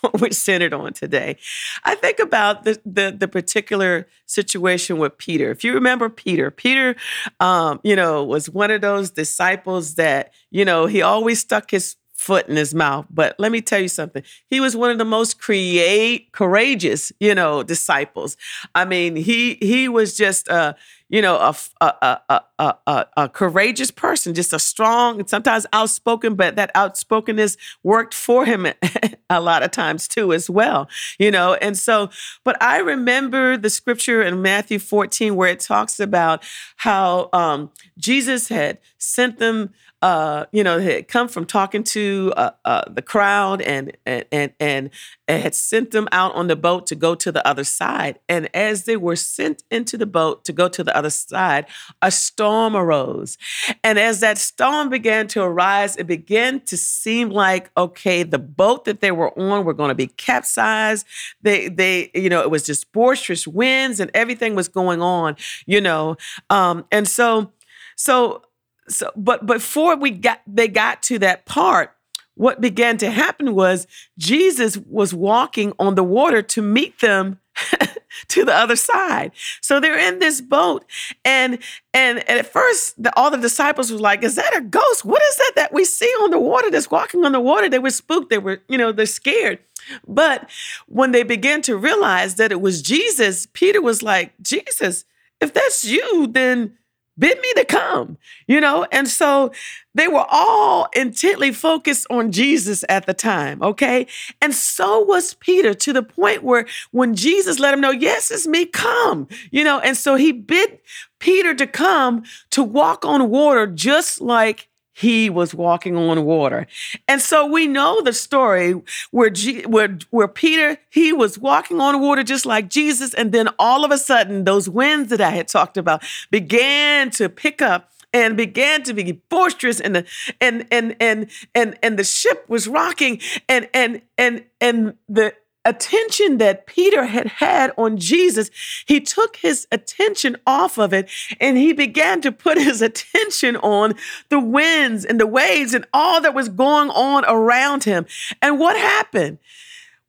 what 0.00 0.20
we're 0.20 0.30
centered 0.30 0.74
on 0.74 0.92
today. 0.92 1.36
I 1.84 1.94
think 1.94 2.18
about 2.18 2.64
the, 2.64 2.78
the, 2.84 3.16
the 3.18 3.28
particular 3.28 4.06
situation 4.26 4.98
with 4.98 5.16
Peter. 5.16 5.50
If 5.50 5.64
you 5.64 5.72
remember 5.72 6.10
Peter, 6.10 6.50
Peter, 6.50 6.96
um, 7.40 7.80
you 7.82 7.96
know, 7.96 8.22
was 8.24 8.50
one 8.50 8.70
of 8.70 8.82
those 8.82 9.10
disciples 9.10 9.94
that 9.94 10.34
you 10.50 10.64
know 10.64 10.86
he 10.86 11.00
always 11.00 11.40
stuck 11.40 11.70
his 11.70 11.96
foot 12.16 12.48
in 12.48 12.56
his 12.56 12.74
mouth. 12.74 13.06
But 13.10 13.36
let 13.38 13.52
me 13.52 13.60
tell 13.60 13.80
you 13.80 13.88
something. 13.88 14.22
He 14.48 14.60
was 14.60 14.76
one 14.76 14.90
of 14.90 14.98
the 14.98 15.04
most 15.04 15.38
create 15.40 16.32
courageous, 16.32 17.12
you 17.20 17.34
know, 17.34 17.62
disciples. 17.62 18.36
I 18.74 18.84
mean, 18.84 19.16
he 19.16 19.58
he 19.60 19.88
was 19.88 20.16
just 20.16 20.48
uh, 20.48 20.74
you 21.08 21.22
know, 21.22 21.36
a 21.36 21.54
a, 21.80 22.40
a 22.58 23.06
a 23.16 23.28
courageous 23.28 23.90
person, 23.90 24.34
just 24.34 24.52
a 24.52 24.58
strong 24.58 25.20
and 25.20 25.28
sometimes 25.28 25.66
outspoken, 25.72 26.34
but 26.34 26.56
that 26.56 26.70
outspokenness 26.74 27.56
worked 27.82 28.14
for 28.14 28.44
him 28.44 28.66
a 29.30 29.40
lot 29.40 29.62
of 29.62 29.70
times 29.70 30.08
too 30.08 30.32
as 30.32 30.50
well, 30.50 30.88
you 31.18 31.30
know. 31.30 31.54
And 31.54 31.78
so, 31.78 32.10
but 32.44 32.60
I 32.62 32.78
remember 32.78 33.56
the 33.56 33.70
scripture 33.70 34.22
in 34.22 34.42
Matthew 34.42 34.78
14 34.78 35.36
where 35.36 35.50
it 35.50 35.60
talks 35.60 36.00
about 36.00 36.42
how 36.76 37.28
um, 37.32 37.70
Jesus 37.98 38.48
had 38.48 38.78
sent 38.98 39.38
them 39.38 39.72
uh, 40.02 40.44
you 40.52 40.62
know, 40.62 40.78
had 40.78 41.08
come 41.08 41.26
from 41.26 41.46
talking 41.46 41.82
to 41.82 42.32
uh, 42.36 42.50
uh, 42.64 42.82
the 42.88 43.02
crowd 43.02 43.62
and, 43.62 43.96
and 44.04 44.24
and 44.30 44.52
and 44.60 44.90
had 45.26 45.54
sent 45.54 45.90
them 45.90 46.06
out 46.12 46.34
on 46.34 46.48
the 46.48 46.54
boat 46.54 46.86
to 46.86 46.94
go 46.94 47.14
to 47.14 47.32
the 47.32 47.46
other 47.46 47.64
side. 47.64 48.18
And 48.28 48.48
as 48.54 48.84
they 48.84 48.96
were 48.96 49.16
sent 49.16 49.62
into 49.70 49.96
the 49.96 50.06
boat 50.06 50.44
to 50.44 50.52
go 50.52 50.68
to 50.68 50.84
the 50.84 50.95
other 50.96 51.10
side, 51.10 51.66
a 52.02 52.10
storm 52.10 52.74
arose. 52.74 53.38
And 53.84 53.98
as 53.98 54.20
that 54.20 54.38
storm 54.38 54.88
began 54.88 55.28
to 55.28 55.42
arise, 55.42 55.96
it 55.96 56.06
began 56.06 56.60
to 56.60 56.76
seem 56.76 57.30
like 57.30 57.70
okay, 57.76 58.22
the 58.22 58.38
boat 58.38 58.84
that 58.86 59.00
they 59.00 59.12
were 59.12 59.36
on 59.38 59.64
were 59.64 59.74
going 59.74 59.90
to 59.90 59.94
be 59.94 60.08
capsized. 60.08 61.06
They 61.42 61.68
they 61.68 62.10
you 62.14 62.28
know 62.28 62.40
it 62.40 62.50
was 62.50 62.64
just 62.64 62.92
boisterous 62.92 63.46
winds 63.46 64.00
and 64.00 64.10
everything 64.14 64.54
was 64.54 64.68
going 64.68 65.02
on. 65.02 65.36
You 65.66 65.80
know, 65.80 66.16
um, 66.50 66.84
and 66.90 67.06
so 67.06 67.52
so 67.96 68.42
so 68.88 69.10
but 69.16 69.46
before 69.46 69.96
we 69.96 70.10
got 70.10 70.40
they 70.46 70.68
got 70.68 71.02
to 71.02 71.18
that 71.18 71.46
part 71.46 71.92
what 72.34 72.60
began 72.60 72.96
to 72.98 73.10
happen 73.10 73.54
was 73.54 73.86
jesus 74.18 74.76
was 74.76 75.12
walking 75.12 75.72
on 75.78 75.94
the 75.94 76.04
water 76.04 76.42
to 76.42 76.62
meet 76.62 77.00
them 77.00 77.40
to 78.28 78.44
the 78.44 78.54
other 78.54 78.76
side. 78.76 79.32
So 79.60 79.80
they're 79.80 79.98
in 79.98 80.18
this 80.18 80.40
boat 80.40 80.84
and 81.24 81.58
and, 81.94 82.18
and 82.28 82.38
at 82.40 82.46
first 82.46 83.02
the, 83.02 83.16
all 83.16 83.30
the 83.30 83.38
disciples 83.38 83.90
were 83.90 83.98
like 83.98 84.22
is 84.22 84.36
that 84.36 84.56
a 84.56 84.60
ghost? 84.60 85.04
What 85.04 85.22
is 85.22 85.36
that 85.36 85.52
that 85.56 85.72
we 85.72 85.84
see 85.84 86.12
on 86.22 86.30
the 86.30 86.38
water 86.38 86.70
that's 86.70 86.90
walking 86.90 87.24
on 87.24 87.32
the 87.32 87.40
water? 87.40 87.68
They 87.68 87.78
were 87.78 87.90
spooked 87.90 88.30
they 88.30 88.38
were 88.38 88.60
you 88.68 88.78
know 88.78 88.92
they're 88.92 89.06
scared. 89.06 89.58
But 90.06 90.50
when 90.86 91.12
they 91.12 91.22
began 91.22 91.62
to 91.62 91.76
realize 91.76 92.34
that 92.36 92.52
it 92.52 92.60
was 92.60 92.82
jesus 92.82 93.46
peter 93.52 93.80
was 93.80 94.02
like 94.02 94.32
jesus 94.42 95.04
if 95.40 95.52
that's 95.52 95.84
you 95.84 96.26
then 96.26 96.76
bid 97.18 97.40
me 97.40 97.52
to 97.54 97.64
come, 97.64 98.18
you 98.46 98.60
know? 98.60 98.86
And 98.92 99.08
so 99.08 99.52
they 99.94 100.08
were 100.08 100.26
all 100.28 100.88
intently 100.94 101.52
focused 101.52 102.06
on 102.10 102.32
Jesus 102.32 102.84
at 102.88 103.06
the 103.06 103.14
time, 103.14 103.62
okay? 103.62 104.06
And 104.42 104.54
so 104.54 105.00
was 105.00 105.34
Peter 105.34 105.74
to 105.74 105.92
the 105.92 106.02
point 106.02 106.42
where 106.42 106.66
when 106.90 107.14
Jesus 107.14 107.58
let 107.58 107.74
him 107.74 107.80
know, 107.80 107.90
yes, 107.90 108.30
it's 108.30 108.46
me, 108.46 108.66
come, 108.66 109.28
you 109.50 109.64
know? 109.64 109.78
And 109.80 109.96
so 109.96 110.16
he 110.16 110.32
bid 110.32 110.78
Peter 111.18 111.54
to 111.54 111.66
come 111.66 112.24
to 112.50 112.62
walk 112.62 113.04
on 113.04 113.30
water 113.30 113.66
just 113.66 114.20
like 114.20 114.68
he 114.96 115.28
was 115.28 115.54
walking 115.54 115.94
on 115.94 116.24
water. 116.24 116.66
And 117.06 117.20
so 117.20 117.44
we 117.44 117.66
know 117.66 118.00
the 118.00 118.14
story 118.14 118.80
where, 119.10 119.28
G, 119.28 119.60
where, 119.64 119.98
where 120.08 120.26
Peter, 120.26 120.78
he 120.88 121.12
was 121.12 121.38
walking 121.38 121.82
on 121.82 122.00
water 122.00 122.22
just 122.22 122.46
like 122.46 122.70
Jesus. 122.70 123.12
And 123.12 123.30
then 123.30 123.50
all 123.58 123.84
of 123.84 123.90
a 123.90 123.98
sudden, 123.98 124.44
those 124.44 124.70
winds 124.70 125.10
that 125.10 125.20
I 125.20 125.28
had 125.30 125.48
talked 125.48 125.76
about 125.76 126.02
began 126.30 127.10
to 127.10 127.28
pick 127.28 127.60
up 127.60 127.90
and 128.14 128.38
began 128.38 128.84
to 128.84 128.94
be 128.94 129.12
boisterous 129.12 129.80
and 129.80 129.96
the 129.96 130.06
and 130.40 130.66
and 130.70 130.96
and 130.98 131.30
and 131.54 131.76
and 131.82 131.98
the 131.98 132.04
ship 132.04 132.46
was 132.48 132.66
rocking 132.66 133.20
and 133.50 133.68
and 133.74 134.00
and 134.16 134.44
and 134.62 134.94
the 135.10 135.34
attention 135.66 136.38
that 136.38 136.66
Peter 136.66 137.04
had 137.04 137.26
had 137.26 137.72
on 137.76 137.98
Jesus, 137.98 138.50
he 138.86 139.00
took 139.00 139.36
his 139.36 139.66
attention 139.70 140.36
off 140.46 140.78
of 140.78 140.94
it 140.94 141.10
and 141.40 141.58
he 141.58 141.72
began 141.72 142.20
to 142.22 142.32
put 142.32 142.56
his 142.68 142.80
attention 142.80 143.56
on 143.56 143.94
the 144.30 144.40
winds 144.40 145.04
and 145.04 145.20
the 145.20 145.26
waves 145.26 145.74
and 145.74 145.86
all 145.92 146.20
that 146.20 146.34
was 146.34 146.48
going 146.48 146.90
on 146.90 147.24
around 147.26 147.84
him. 147.84 148.06
And 148.40 148.58
what 148.58 148.76
happened? 148.76 149.38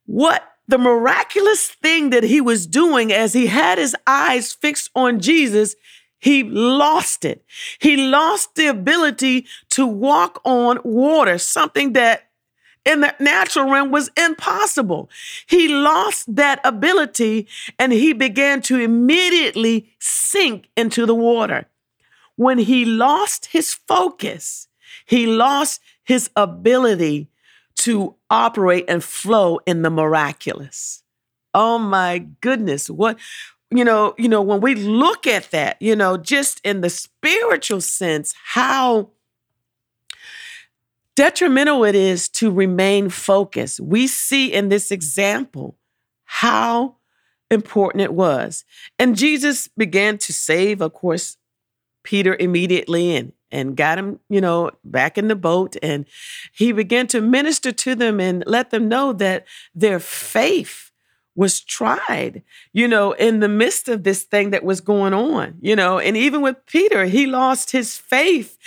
What 0.06 0.44
the 0.68 0.78
miraculous 0.78 1.68
thing 1.68 2.12
that 2.12 2.24
he 2.24 2.42
was 2.42 2.68
doing 2.68 3.12
as 3.12 3.34
he 3.34 3.48
had 3.48 3.78
his 3.78 3.96
eyes 4.06 4.54
fixed 4.54 4.90
on 4.96 5.20
Jesus, 5.20 5.76
he 6.20 6.44
lost 6.44 7.26
it. 7.26 7.44
He 7.80 7.96
lost 7.96 8.56
the 8.56 8.68
ability 8.68 9.46
to 9.72 9.86
walk 9.86 10.42
on 10.44 10.80
water, 10.84 11.38
something 11.38 11.94
that 11.94 12.27
in 12.88 13.02
the 13.02 13.14
natural 13.20 13.70
realm 13.70 13.92
was 13.92 14.10
impossible. 14.18 15.10
He 15.46 15.68
lost 15.68 16.34
that 16.36 16.62
ability 16.64 17.48
and 17.78 17.92
he 17.92 18.14
began 18.14 18.62
to 18.64 18.80
immediately 18.80 19.92
sink 20.00 20.70
into 20.78 21.06
the 21.06 21.14
water. 21.14 21.68
When 22.38 22.58
he 22.58 22.86
lost 22.86 23.48
his 23.48 23.74
focus, 23.74 24.70
he 25.06 25.28
lost 25.28 25.82
his 26.04 26.30
ability 26.36 27.30
to 27.78 28.16
operate 28.30 28.86
and 28.88 29.04
flow 29.04 29.60
in 29.66 29.82
the 29.82 29.90
miraculous. 29.90 31.04
Oh 31.54 31.78
my 31.78 32.20
goodness, 32.42 32.90
what 32.90 33.18
you 33.70 33.84
know, 33.84 34.16
you 34.18 34.30
know 34.30 34.42
when 34.42 34.62
we 34.62 34.76
look 34.76 35.28
at 35.28 35.52
that, 35.52 35.76
you 35.82 35.96
know, 35.96 36.16
just 36.16 36.62
in 36.64 36.80
the 36.82 36.90
spiritual 36.90 37.82
sense, 37.82 38.34
how 38.46 39.10
detrimental 41.18 41.84
it 41.84 41.96
is 41.96 42.30
to 42.30 42.52
remain 42.52 43.10
focused. 43.10 43.80
We 43.80 44.06
see 44.06 44.54
in 44.54 44.70
this 44.70 44.92
example 44.92 45.76
how 46.26 46.98
important 47.50 48.02
it 48.02 48.14
was. 48.14 48.64
And 49.00 49.18
Jesus 49.18 49.68
began 49.68 50.20
to 50.20 50.32
save, 50.32 50.80
of 50.80 50.94
course, 50.94 51.38
Peter 52.04 52.38
immediately 52.40 53.16
and 53.16 53.34
and 53.50 53.78
got 53.78 53.98
him, 53.98 54.20
you 54.30 54.42
know, 54.42 54.72
back 54.84 55.18
in 55.18 55.30
the 55.30 55.36
boat 55.36 55.78
and 55.82 56.06
he 56.52 56.74
began 56.74 57.08
to 57.08 57.22
minister 57.22 57.72
to 57.72 57.96
them 57.96 58.20
and 58.20 58.44
let 58.46 58.72
them 58.72 58.90
know 58.90 59.14
that 59.14 59.46
their 59.74 60.02
faith 60.02 60.92
was 61.34 61.62
tried, 61.62 62.44
you 62.74 62.90
know, 62.90 63.14
in 63.14 63.40
the 63.40 63.48
midst 63.48 63.88
of 63.88 64.04
this 64.04 64.24
thing 64.24 64.50
that 64.50 64.66
was 64.66 64.82
going 64.82 65.14
on, 65.14 65.56
you 65.62 65.78
know, 65.78 65.98
and 65.98 66.18
even 66.18 66.42
with 66.42 66.58
Peter, 66.66 67.06
he 67.06 67.26
lost 67.26 67.72
his 67.72 67.98
faith 67.98 68.58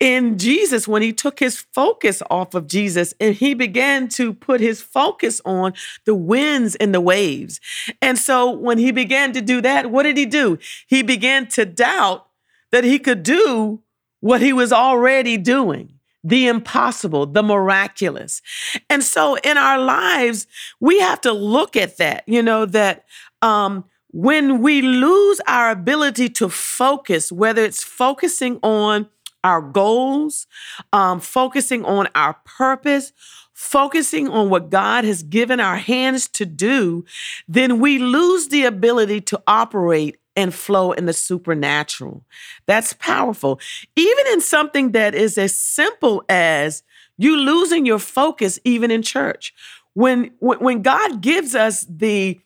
in 0.00 0.38
Jesus 0.38 0.86
when 0.86 1.02
he 1.02 1.12
took 1.12 1.40
his 1.40 1.58
focus 1.58 2.22
off 2.30 2.54
of 2.54 2.66
Jesus 2.66 3.14
and 3.20 3.34
he 3.34 3.54
began 3.54 4.08
to 4.10 4.32
put 4.32 4.60
his 4.60 4.80
focus 4.80 5.40
on 5.44 5.72
the 6.04 6.14
winds 6.14 6.76
and 6.76 6.94
the 6.94 7.00
waves. 7.00 7.60
And 8.00 8.16
so 8.16 8.50
when 8.50 8.78
he 8.78 8.92
began 8.92 9.32
to 9.32 9.40
do 9.40 9.60
that, 9.60 9.90
what 9.90 10.04
did 10.04 10.16
he 10.16 10.26
do? 10.26 10.58
He 10.86 11.02
began 11.02 11.48
to 11.48 11.64
doubt 11.64 12.26
that 12.70 12.84
he 12.84 12.98
could 12.98 13.22
do 13.22 13.82
what 14.20 14.40
he 14.40 14.52
was 14.52 14.72
already 14.72 15.36
doing 15.36 15.94
the 16.24 16.48
impossible, 16.48 17.26
the 17.26 17.42
miraculous. 17.42 18.42
And 18.90 19.04
so 19.04 19.36
in 19.36 19.56
our 19.56 19.78
lives, 19.78 20.46
we 20.80 20.98
have 20.98 21.20
to 21.22 21.32
look 21.32 21.76
at 21.76 21.96
that, 21.98 22.24
you 22.26 22.42
know, 22.42 22.66
that 22.66 23.04
um, 23.40 23.84
when 24.10 24.60
we 24.60 24.82
lose 24.82 25.40
our 25.46 25.70
ability 25.70 26.28
to 26.30 26.48
focus, 26.48 27.30
whether 27.30 27.62
it's 27.62 27.84
focusing 27.84 28.58
on 28.62 29.08
our 29.44 29.60
goals, 29.60 30.46
um, 30.92 31.20
focusing 31.20 31.84
on 31.84 32.08
our 32.14 32.34
purpose, 32.44 33.12
focusing 33.52 34.28
on 34.28 34.50
what 34.50 34.70
God 34.70 35.04
has 35.04 35.22
given 35.22 35.60
our 35.60 35.76
hands 35.76 36.28
to 36.28 36.46
do, 36.46 37.04
then 37.46 37.80
we 37.80 37.98
lose 37.98 38.48
the 38.48 38.64
ability 38.64 39.20
to 39.22 39.42
operate 39.46 40.18
and 40.36 40.54
flow 40.54 40.92
in 40.92 41.06
the 41.06 41.12
supernatural. 41.12 42.24
That's 42.66 42.92
powerful. 42.92 43.58
Even 43.96 44.26
in 44.28 44.40
something 44.40 44.92
that 44.92 45.14
is 45.14 45.36
as 45.36 45.54
simple 45.54 46.22
as 46.28 46.84
you 47.16 47.36
losing 47.36 47.84
your 47.84 47.98
focus, 47.98 48.60
even 48.64 48.92
in 48.92 49.02
church. 49.02 49.52
When, 49.94 50.30
when 50.38 50.82
God 50.82 51.20
gives 51.20 51.56
us 51.56 51.84
the, 51.90 52.40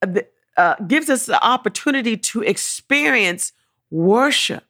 the 0.00 0.26
uh, 0.56 0.74
gives 0.88 1.08
us 1.08 1.26
the 1.26 1.40
opportunity 1.42 2.16
to 2.16 2.42
experience 2.42 3.52
worship, 3.90 4.64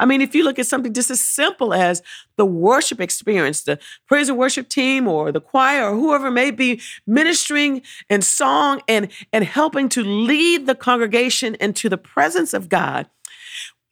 I 0.00 0.06
mean, 0.06 0.22
if 0.22 0.34
you 0.34 0.42
look 0.42 0.58
at 0.58 0.66
something 0.66 0.94
just 0.94 1.10
as 1.10 1.20
simple 1.20 1.74
as 1.74 2.02
the 2.36 2.46
worship 2.46 3.00
experience, 3.00 3.62
the 3.62 3.78
praise 4.08 4.30
and 4.30 4.38
worship 4.38 4.68
team 4.68 5.06
or 5.06 5.30
the 5.30 5.42
choir 5.42 5.90
or 5.90 5.94
whoever 5.94 6.30
may 6.30 6.50
be 6.50 6.80
ministering 7.06 7.82
in 8.08 8.22
song 8.22 8.80
and, 8.88 9.08
and 9.32 9.44
helping 9.44 9.90
to 9.90 10.02
lead 10.02 10.66
the 10.66 10.74
congregation 10.74 11.54
into 11.60 11.90
the 11.90 11.98
presence 11.98 12.54
of 12.54 12.70
God, 12.70 13.08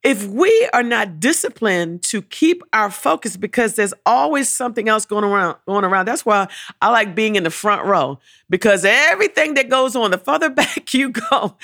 if 0.09 0.27
we 0.27 0.67
are 0.73 0.83
not 0.83 1.21
disciplined 1.21 2.03
to 2.03 2.23
keep 2.23 2.63
our 2.73 2.91
focus 2.91 3.37
because 3.37 3.75
there's 3.75 3.93
always 4.07 4.49
something 4.49 4.89
else 4.89 5.05
going 5.05 5.23
around 5.23 5.59
going 5.67 5.85
around. 5.85 6.07
That's 6.07 6.25
why 6.25 6.49
i 6.81 6.91
like 6.91 7.15
being 7.15 7.37
in 7.37 7.43
the 7.43 7.51
front 7.51 7.85
row 7.85 8.19
because 8.49 8.87
everything 8.87 9.53
that 9.55 9.69
goes 9.69 9.95
on 9.95 10.11
the 10.11 10.17
further 10.17 10.49
back 10.63 10.95
you 10.95 11.11
go 11.11 11.57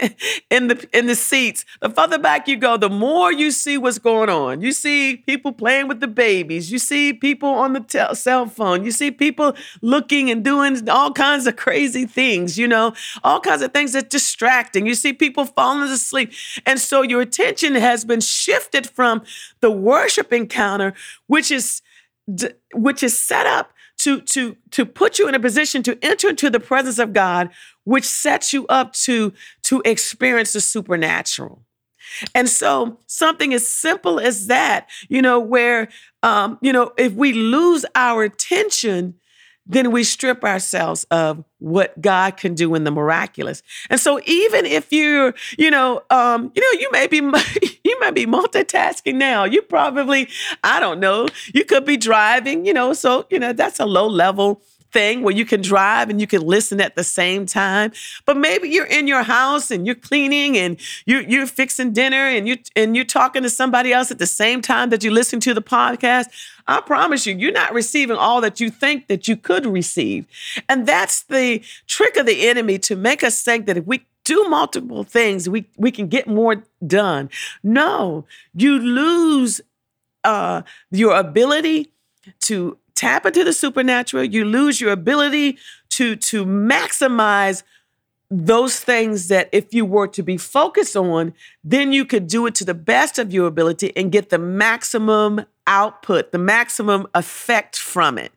in 0.50 0.68
the 0.68 0.88
in 0.94 1.06
the 1.06 1.14
seats 1.14 1.66
the 1.80 1.90
further 1.90 2.18
back 2.18 2.48
you 2.48 2.56
go 2.56 2.78
the 2.78 2.88
more 2.88 3.30
you 3.30 3.50
see 3.50 3.76
what's 3.76 3.98
going 3.98 4.30
on. 4.30 4.62
You 4.62 4.72
see 4.72 5.18
people 5.18 5.52
playing 5.52 5.86
with 5.86 6.00
the 6.00 6.08
babies. 6.08 6.72
You 6.72 6.78
see 6.78 7.12
people 7.12 7.50
on 7.50 7.74
the 7.74 8.14
cell 8.14 8.46
phone. 8.46 8.82
You 8.82 8.92
see 8.92 9.10
people 9.10 9.54
looking 9.82 10.30
and 10.30 10.42
doing 10.42 10.88
all 10.88 11.12
kinds 11.12 11.46
of 11.46 11.56
crazy 11.56 12.06
things 12.06 12.56
you 12.56 12.66
know 12.66 12.94
all 13.22 13.40
kinds 13.40 13.60
of 13.60 13.74
things 13.74 13.92
that 13.92 14.08
distracting 14.08 14.86
you 14.86 14.94
see 14.94 15.12
people 15.12 15.44
falling 15.44 15.90
asleep. 15.90 16.32
And 16.64 16.80
so 16.80 17.02
your 17.02 17.20
attention 17.20 17.74
has 17.74 17.89
been 18.04 18.20
shifted 18.20 18.88
from 18.88 19.22
the 19.60 19.70
worship 19.70 20.32
encounter 20.32 20.94
which 21.26 21.50
is 21.50 21.82
which 22.74 23.02
is 23.02 23.18
set 23.18 23.46
up 23.46 23.72
to 24.00 24.20
to 24.22 24.56
to 24.70 24.86
put 24.86 25.18
you 25.18 25.28
in 25.28 25.34
a 25.34 25.40
position 25.40 25.82
to 25.82 25.98
enter 26.02 26.28
into 26.28 26.50
the 26.50 26.60
presence 26.60 26.98
of 26.98 27.12
God, 27.12 27.50
which 27.84 28.04
sets 28.04 28.52
you 28.52 28.66
up 28.68 28.92
to 28.94 29.32
to 29.64 29.82
experience 29.84 30.52
the 30.52 30.60
supernatural. 30.60 31.64
And 32.34 32.48
so 32.48 32.98
something 33.06 33.54
as 33.54 33.68
simple 33.68 34.18
as 34.18 34.46
that, 34.48 34.88
you 35.08 35.22
know, 35.22 35.38
where 35.38 35.88
um, 36.22 36.58
you 36.62 36.72
know, 36.72 36.92
if 36.96 37.12
we 37.12 37.32
lose 37.32 37.84
our 37.94 38.24
attention, 38.24 39.14
then 39.70 39.92
we 39.92 40.02
strip 40.02 40.44
ourselves 40.44 41.04
of 41.12 41.44
what 41.58 42.00
God 42.00 42.36
can 42.36 42.54
do 42.54 42.74
in 42.74 42.82
the 42.82 42.90
miraculous. 42.90 43.62
And 43.88 44.00
so 44.00 44.20
even 44.26 44.66
if 44.66 44.92
you're, 44.92 45.32
you 45.56 45.70
know, 45.70 46.02
um, 46.10 46.50
you 46.54 46.60
know, 46.60 46.80
you 46.80 46.90
may 46.90 47.06
be 47.06 47.16
you 47.84 48.00
may 48.00 48.10
be 48.10 48.26
multitasking 48.26 49.14
now. 49.14 49.44
You 49.44 49.62
probably, 49.62 50.28
I 50.64 50.80
don't 50.80 50.98
know, 50.98 51.28
you 51.54 51.64
could 51.64 51.84
be 51.84 51.96
driving, 51.96 52.66
you 52.66 52.72
know, 52.72 52.92
so 52.92 53.26
you 53.30 53.38
know, 53.38 53.52
that's 53.52 53.78
a 53.78 53.86
low 53.86 54.08
level 54.08 54.60
thing 54.92 55.22
where 55.22 55.34
you 55.34 55.44
can 55.44 55.60
drive 55.60 56.10
and 56.10 56.20
you 56.20 56.26
can 56.26 56.42
listen 56.42 56.80
at 56.80 56.96
the 56.96 57.04
same 57.04 57.46
time. 57.46 57.92
But 58.24 58.36
maybe 58.36 58.68
you're 58.68 58.86
in 58.86 59.06
your 59.06 59.22
house 59.22 59.70
and 59.70 59.86
you're 59.86 59.94
cleaning 59.94 60.56
and 60.56 60.78
you 61.06 61.18
you're 61.20 61.46
fixing 61.46 61.92
dinner 61.92 62.26
and 62.26 62.48
you 62.48 62.58
and 62.76 62.96
you're 62.96 63.04
talking 63.04 63.42
to 63.42 63.50
somebody 63.50 63.92
else 63.92 64.10
at 64.10 64.18
the 64.18 64.26
same 64.26 64.60
time 64.62 64.90
that 64.90 65.04
you 65.04 65.10
listen 65.10 65.40
to 65.40 65.54
the 65.54 65.62
podcast. 65.62 66.26
I 66.66 66.80
promise 66.80 67.26
you, 67.26 67.34
you're 67.36 67.52
not 67.52 67.74
receiving 67.74 68.16
all 68.16 68.40
that 68.42 68.60
you 68.60 68.70
think 68.70 69.08
that 69.08 69.26
you 69.26 69.36
could 69.36 69.66
receive. 69.66 70.26
And 70.68 70.86
that's 70.86 71.22
the 71.24 71.62
trick 71.86 72.16
of 72.16 72.26
the 72.26 72.48
enemy 72.48 72.78
to 72.80 72.96
make 72.96 73.24
us 73.24 73.42
think 73.42 73.66
that 73.66 73.76
if 73.76 73.86
we 73.86 74.06
do 74.24 74.48
multiple 74.48 75.02
things, 75.02 75.48
we, 75.48 75.66
we 75.76 75.90
can 75.90 76.06
get 76.06 76.28
more 76.28 76.62
done. 76.86 77.30
No, 77.64 78.24
you 78.54 78.78
lose 78.78 79.60
uh, 80.22 80.62
your 80.90 81.16
ability 81.16 81.90
to 82.42 82.78
tap 83.00 83.24
into 83.24 83.42
the 83.42 83.52
supernatural, 83.52 84.24
you 84.24 84.44
lose 84.44 84.78
your 84.78 84.92
ability 84.92 85.56
to, 85.88 86.16
to 86.16 86.44
maximize 86.44 87.62
those 88.30 88.78
things 88.78 89.28
that 89.28 89.48
if 89.52 89.72
you 89.72 89.86
were 89.86 90.06
to 90.06 90.22
be 90.22 90.36
focused 90.36 90.94
on, 90.94 91.32
then 91.64 91.92
you 91.94 92.04
could 92.04 92.26
do 92.26 92.46
it 92.46 92.54
to 92.54 92.64
the 92.64 92.74
best 92.74 93.18
of 93.18 93.32
your 93.32 93.46
ability 93.46 93.96
and 93.96 94.12
get 94.12 94.28
the 94.28 94.38
maximum 94.38 95.46
output, 95.66 96.30
the 96.30 96.38
maximum 96.38 97.06
effect 97.14 97.76
from 97.76 98.18
it. 98.18 98.32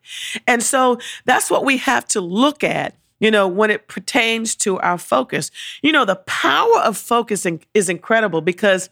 And 0.46 0.62
so 0.62 0.98
that's 1.26 1.50
what 1.50 1.64
we 1.64 1.76
have 1.76 2.06
to 2.08 2.22
look 2.22 2.64
at. 2.64 2.96
You 3.20 3.30
know, 3.30 3.46
when 3.46 3.70
it 3.70 3.86
pertains 3.86 4.56
to 4.56 4.78
our 4.80 4.98
focus, 4.98 5.50
you 5.82 5.92
know, 5.92 6.04
the 6.04 6.16
power 6.16 6.78
of 6.78 6.96
focusing 6.96 7.62
is 7.74 7.88
incredible 7.88 8.40
because 8.40 8.88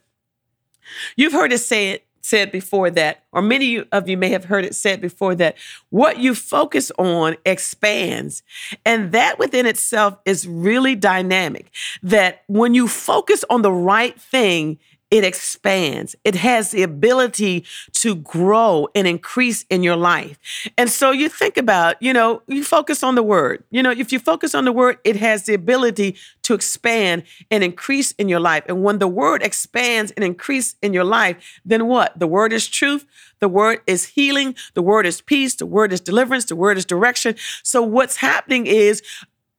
you've 1.16 1.32
heard 1.32 1.52
us 1.52 1.64
say 1.64 1.90
it 1.90 2.06
said 2.22 2.52
before 2.52 2.90
that, 2.90 3.24
or 3.32 3.42
many 3.42 3.80
of 3.90 4.08
you 4.08 4.16
may 4.16 4.30
have 4.30 4.44
heard 4.44 4.64
it 4.64 4.74
said 4.74 5.00
before 5.00 5.34
that, 5.34 5.56
what 5.90 6.18
you 6.18 6.34
focus 6.34 6.90
on 6.96 7.36
expands. 7.44 8.42
And 8.86 9.12
that 9.12 9.38
within 9.38 9.66
itself 9.66 10.18
is 10.24 10.46
really 10.46 10.94
dynamic. 10.94 11.70
That 12.02 12.42
when 12.46 12.74
you 12.74 12.88
focus 12.88 13.44
on 13.50 13.62
the 13.62 13.72
right 13.72 14.18
thing, 14.20 14.78
it 15.12 15.24
expands. 15.24 16.16
It 16.24 16.36
has 16.36 16.70
the 16.70 16.82
ability 16.82 17.66
to 17.96 18.14
grow 18.16 18.88
and 18.94 19.06
increase 19.06 19.66
in 19.68 19.82
your 19.82 19.94
life. 19.94 20.38
And 20.78 20.88
so 20.88 21.10
you 21.10 21.28
think 21.28 21.58
about, 21.58 22.00
you 22.00 22.14
know, 22.14 22.40
you 22.46 22.64
focus 22.64 23.02
on 23.02 23.14
the 23.14 23.22
word. 23.22 23.62
You 23.70 23.82
know, 23.82 23.90
if 23.90 24.10
you 24.10 24.18
focus 24.18 24.54
on 24.54 24.64
the 24.64 24.72
word, 24.72 24.96
it 25.04 25.16
has 25.16 25.44
the 25.44 25.52
ability 25.52 26.16
to 26.44 26.54
expand 26.54 27.24
and 27.50 27.62
increase 27.62 28.12
in 28.12 28.30
your 28.30 28.40
life. 28.40 28.64
And 28.68 28.82
when 28.82 29.00
the 29.00 29.06
word 29.06 29.42
expands 29.42 30.12
and 30.12 30.24
increase 30.24 30.76
in 30.80 30.94
your 30.94 31.04
life, 31.04 31.60
then 31.62 31.88
what? 31.88 32.18
The 32.18 32.26
word 32.26 32.54
is 32.54 32.66
truth. 32.66 33.04
The 33.40 33.50
word 33.50 33.82
is 33.86 34.06
healing. 34.06 34.54
The 34.72 34.80
word 34.80 35.04
is 35.04 35.20
peace. 35.20 35.54
The 35.54 35.66
word 35.66 35.92
is 35.92 36.00
deliverance. 36.00 36.46
The 36.46 36.56
word 36.56 36.78
is 36.78 36.86
direction. 36.86 37.34
So 37.62 37.82
what's 37.82 38.16
happening 38.16 38.66
is 38.66 39.02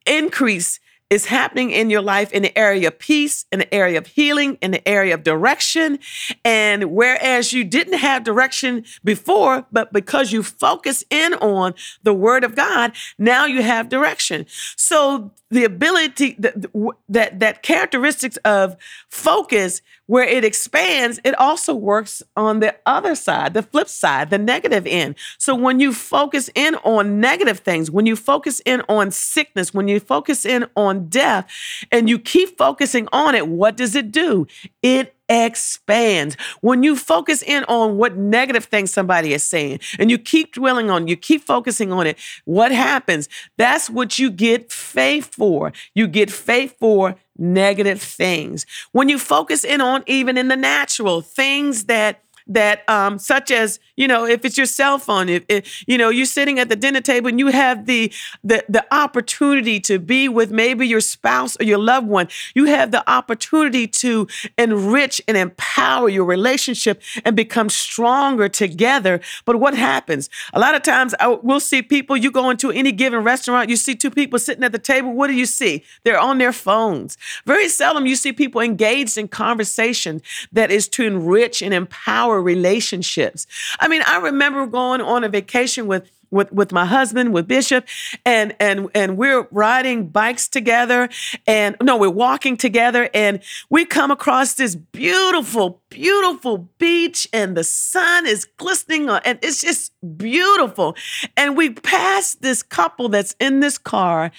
increase 0.04 0.80
is 1.14 1.26
happening 1.26 1.70
in 1.70 1.90
your 1.90 2.02
life 2.02 2.32
in 2.32 2.42
the 2.42 2.58
area 2.58 2.88
of 2.88 2.98
peace, 2.98 3.46
in 3.52 3.60
the 3.60 3.72
area 3.72 3.96
of 3.96 4.08
healing, 4.08 4.58
in 4.60 4.72
the 4.72 4.86
area 4.86 5.14
of 5.14 5.22
direction. 5.22 6.00
And 6.44 6.90
whereas 6.90 7.52
you 7.52 7.62
didn't 7.62 7.98
have 7.98 8.24
direction 8.24 8.84
before, 9.04 9.64
but 9.70 9.92
because 9.92 10.32
you 10.32 10.42
focus 10.42 11.04
in 11.10 11.34
on 11.34 11.74
the 12.02 12.12
word 12.12 12.42
of 12.42 12.56
God, 12.56 12.92
now 13.16 13.46
you 13.46 13.62
have 13.62 13.88
direction. 13.88 14.46
So 14.76 15.30
the 15.50 15.64
ability 15.64 16.34
that 16.40 16.66
that, 17.08 17.38
that 17.38 17.62
characteristics 17.62 18.36
of 18.38 18.76
focus 19.08 19.82
where 20.06 20.24
it 20.24 20.44
expands, 20.44 21.20
it 21.24 21.38
also 21.38 21.74
works 21.74 22.22
on 22.36 22.60
the 22.60 22.74
other 22.86 23.14
side, 23.14 23.54
the 23.54 23.62
flip 23.62 23.88
side, 23.88 24.30
the 24.30 24.38
negative 24.38 24.86
end. 24.86 25.14
So 25.38 25.54
when 25.54 25.80
you 25.80 25.92
focus 25.92 26.50
in 26.54 26.74
on 26.76 27.20
negative 27.20 27.60
things, 27.60 27.90
when 27.90 28.06
you 28.06 28.16
focus 28.16 28.60
in 28.66 28.82
on 28.88 29.10
sickness, 29.10 29.72
when 29.72 29.88
you 29.88 30.00
focus 30.00 30.44
in 30.44 30.66
on 30.76 31.08
death, 31.08 31.50
and 31.90 32.08
you 32.08 32.18
keep 32.18 32.58
focusing 32.58 33.08
on 33.12 33.34
it, 33.34 33.48
what 33.48 33.76
does 33.76 33.94
it 33.94 34.12
do? 34.12 34.46
It 34.82 35.14
expands. 35.28 36.36
When 36.60 36.82
you 36.82 36.96
focus 36.96 37.42
in 37.42 37.64
on 37.64 37.96
what 37.96 38.16
negative 38.16 38.66
things 38.66 38.92
somebody 38.92 39.32
is 39.32 39.42
saying 39.42 39.80
and 39.98 40.10
you 40.10 40.18
keep 40.18 40.52
dwelling 40.52 40.90
on, 40.90 41.08
you 41.08 41.16
keep 41.16 41.42
focusing 41.42 41.92
on 41.92 42.06
it, 42.06 42.18
what 42.44 42.72
happens? 42.72 43.28
That's 43.56 43.88
what 43.88 44.18
you 44.18 44.30
get 44.30 44.70
faith 44.70 45.34
for. 45.34 45.72
You 45.94 46.06
get 46.06 46.30
faith 46.30 46.76
for 46.78 47.16
negative 47.36 48.00
things. 48.00 48.66
When 48.92 49.08
you 49.08 49.18
focus 49.18 49.64
in 49.64 49.80
on 49.80 50.02
even 50.06 50.36
in 50.38 50.48
the 50.48 50.56
natural, 50.56 51.20
things 51.20 51.84
that 51.84 52.22
that 52.46 52.88
um, 52.88 53.18
such 53.18 53.50
as 53.50 53.78
you 53.96 54.06
know 54.06 54.26
if 54.26 54.44
it's 54.44 54.56
your 54.56 54.66
cell 54.66 54.98
phone 54.98 55.28
if, 55.28 55.44
if, 55.48 55.84
you 55.88 55.96
know 55.96 56.10
you're 56.10 56.26
sitting 56.26 56.58
at 56.58 56.68
the 56.68 56.76
dinner 56.76 57.00
table 57.00 57.28
and 57.28 57.38
you 57.38 57.48
have 57.48 57.86
the, 57.86 58.12
the 58.42 58.64
the 58.68 58.84
opportunity 58.94 59.80
to 59.80 59.98
be 59.98 60.28
with 60.28 60.50
maybe 60.50 60.86
your 60.86 61.00
spouse 61.00 61.56
or 61.60 61.64
your 61.64 61.78
loved 61.78 62.06
one 62.06 62.28
you 62.54 62.66
have 62.66 62.90
the 62.90 63.08
opportunity 63.10 63.86
to 63.86 64.26
enrich 64.58 65.20
and 65.26 65.36
empower 65.36 66.08
your 66.08 66.24
relationship 66.24 67.00
and 67.24 67.36
become 67.36 67.68
stronger 67.68 68.48
together. 68.48 69.20
But 69.44 69.56
what 69.56 69.74
happens? 69.76 70.28
A 70.52 70.60
lot 70.60 70.74
of 70.74 70.82
times 70.82 71.14
I, 71.20 71.28
we'll 71.28 71.60
see 71.60 71.82
people 71.82 72.16
you 72.16 72.30
go 72.30 72.50
into 72.50 72.70
any 72.70 72.92
given 72.92 73.22
restaurant 73.22 73.70
you 73.70 73.76
see 73.76 73.94
two 73.94 74.10
people 74.10 74.38
sitting 74.38 74.64
at 74.64 74.72
the 74.72 74.78
table 74.78 75.12
what 75.12 75.28
do 75.28 75.34
you 75.34 75.46
see? 75.46 75.84
They're 76.04 76.18
on 76.18 76.38
their 76.38 76.52
phones. 76.52 77.16
Very 77.46 77.68
seldom 77.68 78.06
you 78.06 78.16
see 78.16 78.32
people 78.32 78.60
engaged 78.60 79.16
in 79.16 79.28
conversation 79.28 80.20
that 80.52 80.70
is 80.70 80.88
to 80.88 81.04
enrich 81.04 81.62
and 81.62 81.72
empower 81.72 82.33
our 82.34 82.42
relationships. 82.42 83.46
I 83.80 83.88
mean, 83.88 84.02
I 84.06 84.18
remember 84.18 84.66
going 84.66 85.00
on 85.00 85.24
a 85.24 85.28
vacation 85.28 85.86
with 85.86 86.10
with 86.34 86.52
with 86.52 86.72
my 86.72 86.84
husband 86.84 87.32
with 87.32 87.46
bishop 87.46 87.86
and 88.26 88.54
and 88.58 88.90
and 88.94 89.16
we're 89.16 89.46
riding 89.50 90.08
bikes 90.08 90.48
together 90.48 91.08
and 91.46 91.76
no 91.80 91.96
we're 91.96 92.10
walking 92.10 92.56
together 92.56 93.08
and 93.14 93.40
we 93.70 93.84
come 93.84 94.10
across 94.10 94.54
this 94.54 94.74
beautiful 94.74 95.80
beautiful 95.88 96.68
beach 96.78 97.28
and 97.32 97.56
the 97.56 97.64
sun 97.64 98.26
is 98.26 98.44
glistening 98.56 99.08
on, 99.08 99.20
and 99.24 99.38
it's 99.42 99.62
just 99.62 99.92
beautiful 100.16 100.96
and 101.36 101.56
we 101.56 101.70
pass 101.70 102.34
this 102.34 102.62
couple 102.62 103.08
that's 103.08 103.36
in 103.38 103.60
this 103.60 103.78
car 103.78 104.32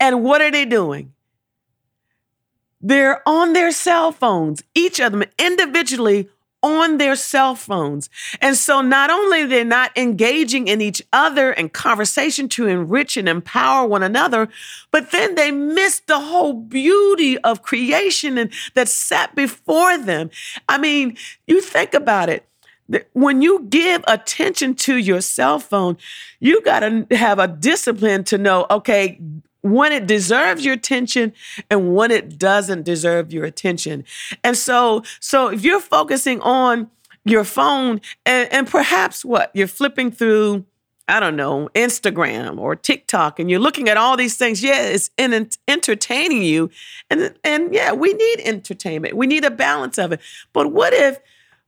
and 0.00 0.24
what 0.24 0.42
are 0.42 0.50
they 0.50 0.64
doing 0.64 1.12
they're 2.80 3.26
on 3.26 3.52
their 3.52 3.70
cell 3.70 4.10
phones 4.10 4.62
each 4.74 5.00
of 5.00 5.12
them 5.12 5.22
individually 5.38 6.28
on 6.66 6.98
their 6.98 7.16
cell 7.16 7.54
phones. 7.54 8.10
And 8.40 8.56
so 8.56 8.80
not 8.80 9.10
only 9.10 9.44
they're 9.44 9.64
not 9.64 9.96
engaging 9.96 10.68
in 10.68 10.80
each 10.80 11.02
other 11.12 11.52
and 11.52 11.72
conversation 11.72 12.48
to 12.50 12.66
enrich 12.66 13.16
and 13.16 13.28
empower 13.28 13.86
one 13.86 14.02
another, 14.02 14.48
but 14.90 15.10
then 15.10 15.34
they 15.34 15.50
miss 15.50 16.00
the 16.00 16.20
whole 16.20 16.52
beauty 16.52 17.38
of 17.38 17.62
creation 17.62 18.38
and 18.38 18.52
that's 18.74 18.92
set 18.92 19.34
before 19.34 19.98
them. 19.98 20.30
I 20.68 20.78
mean, 20.78 21.16
you 21.46 21.60
think 21.60 21.94
about 21.94 22.28
it 22.28 22.46
when 23.12 23.42
you 23.42 23.66
give 23.68 24.04
attention 24.06 24.74
to 24.74 24.96
your 24.96 25.20
cell 25.20 25.58
phone, 25.58 25.96
you 26.38 26.62
got 26.62 26.80
to 26.80 27.06
have 27.16 27.38
a 27.38 27.48
discipline 27.48 28.22
to 28.24 28.38
know, 28.38 28.66
okay, 28.70 29.20
when 29.72 29.92
it 29.92 30.06
deserves 30.06 30.64
your 30.64 30.74
attention 30.74 31.32
and 31.70 31.94
when 31.94 32.10
it 32.10 32.38
doesn't 32.38 32.84
deserve 32.84 33.32
your 33.32 33.44
attention. 33.44 34.04
And 34.42 34.56
so, 34.56 35.02
so 35.20 35.48
if 35.48 35.64
you're 35.64 35.80
focusing 35.80 36.40
on 36.40 36.90
your 37.24 37.44
phone 37.44 38.00
and, 38.24 38.52
and 38.52 38.66
perhaps 38.66 39.24
what 39.24 39.50
you're 39.54 39.66
flipping 39.66 40.10
through 40.10 40.64
I 41.08 41.20
don't 41.20 41.36
know, 41.36 41.68
Instagram 41.74 42.58
or 42.58 42.74
TikTok, 42.74 43.38
and 43.38 43.48
you're 43.48 43.60
looking 43.60 43.88
at 43.88 43.96
all 43.96 44.16
these 44.16 44.36
things. 44.36 44.60
Yeah, 44.60 44.82
it's 44.82 45.10
in, 45.16 45.48
entertaining 45.68 46.42
you, 46.42 46.68
and 47.08 47.32
and 47.44 47.72
yeah, 47.72 47.92
we 47.92 48.12
need 48.12 48.40
entertainment. 48.40 49.14
We 49.14 49.28
need 49.28 49.44
a 49.44 49.50
balance 49.50 49.98
of 49.98 50.10
it. 50.10 50.20
But 50.52 50.72
what 50.72 50.92
if 50.92 51.20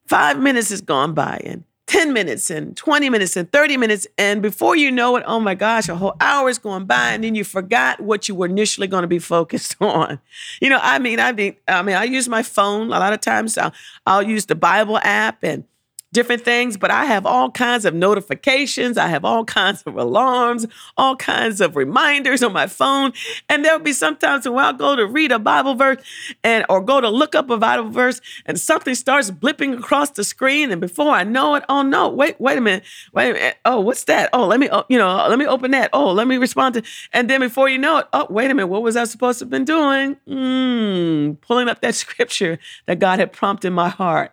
five 0.08 0.40
minutes 0.40 0.70
has 0.70 0.80
gone 0.80 1.14
by 1.14 1.40
and 1.44 1.62
10 1.88 2.12
minutes 2.12 2.50
and 2.50 2.76
20 2.76 3.10
minutes 3.10 3.36
and 3.36 3.50
30 3.50 3.76
minutes. 3.78 4.06
And 4.16 4.40
before 4.42 4.76
you 4.76 4.90
know 4.90 5.16
it, 5.16 5.24
oh 5.26 5.40
my 5.40 5.54
gosh, 5.54 5.88
a 5.88 5.96
whole 5.96 6.14
hour 6.20 6.48
is 6.48 6.58
going 6.58 6.84
by. 6.84 7.10
And 7.10 7.24
then 7.24 7.34
you 7.34 7.44
forgot 7.44 8.00
what 8.00 8.28
you 8.28 8.34
were 8.34 8.46
initially 8.46 8.86
going 8.86 9.02
to 9.02 9.08
be 9.08 9.18
focused 9.18 9.74
on. 9.80 10.20
You 10.60 10.70
know, 10.70 10.78
I 10.80 10.98
mean, 10.98 11.18
I 11.18 11.32
mean, 11.32 11.56
I 11.66 11.82
mean, 11.82 11.96
I 11.96 12.04
use 12.04 12.28
my 12.28 12.42
phone 12.42 12.88
a 12.88 12.98
lot 12.98 13.12
of 13.12 13.20
times. 13.20 13.58
I'll, 13.58 13.72
I'll 14.06 14.22
use 14.22 14.46
the 14.46 14.54
Bible 14.54 14.98
app 14.98 15.42
and 15.42 15.64
different 16.12 16.42
things, 16.42 16.76
but 16.76 16.90
I 16.90 17.04
have 17.04 17.26
all 17.26 17.50
kinds 17.50 17.84
of 17.84 17.94
notifications. 17.94 18.96
I 18.96 19.08
have 19.08 19.24
all 19.24 19.44
kinds 19.44 19.82
of 19.82 19.96
alarms, 19.96 20.66
all 20.96 21.16
kinds 21.16 21.60
of 21.60 21.76
reminders 21.76 22.42
on 22.42 22.52
my 22.52 22.66
phone. 22.66 23.12
And 23.48 23.64
there'll 23.64 23.78
be 23.78 23.92
sometimes 23.92 24.48
when 24.48 24.58
I'll 24.58 24.72
go 24.72 24.96
to 24.96 25.06
read 25.06 25.32
a 25.32 25.38
Bible 25.38 25.74
verse 25.74 26.02
and 26.42 26.64
or 26.68 26.80
go 26.80 27.00
to 27.00 27.10
look 27.10 27.34
up 27.34 27.50
a 27.50 27.58
Bible 27.58 27.90
verse 27.90 28.20
and 28.46 28.58
something 28.58 28.94
starts 28.94 29.30
blipping 29.30 29.78
across 29.78 30.10
the 30.10 30.24
screen. 30.24 30.70
And 30.70 30.80
before 30.80 31.10
I 31.10 31.24
know 31.24 31.54
it, 31.56 31.64
oh 31.68 31.82
no, 31.82 32.08
wait, 32.08 32.40
wait 32.40 32.56
a 32.56 32.60
minute, 32.60 32.84
wait 33.12 33.30
a 33.30 33.34
minute. 33.34 33.56
Oh, 33.64 33.80
what's 33.80 34.04
that? 34.04 34.30
Oh, 34.32 34.46
let 34.46 34.60
me, 34.60 34.68
oh, 34.72 34.84
you 34.88 34.98
know, 34.98 35.26
let 35.28 35.38
me 35.38 35.46
open 35.46 35.72
that. 35.72 35.90
Oh, 35.92 36.10
let 36.12 36.26
me 36.26 36.38
respond 36.38 36.74
to. 36.76 36.82
And 37.12 37.28
then 37.28 37.40
before 37.40 37.68
you 37.68 37.78
know 37.78 37.98
it, 37.98 38.06
oh, 38.14 38.26
wait 38.30 38.50
a 38.50 38.54
minute, 38.54 38.68
what 38.68 38.82
was 38.82 38.96
I 38.96 39.04
supposed 39.04 39.40
to 39.40 39.44
have 39.44 39.50
been 39.50 39.64
doing? 39.64 40.16
Mm, 40.26 41.40
pulling 41.42 41.68
up 41.68 41.82
that 41.82 41.94
scripture 41.94 42.58
that 42.86 42.98
God 42.98 43.18
had 43.18 43.32
prompted 43.32 43.72
my 43.72 43.88
heart. 43.88 44.32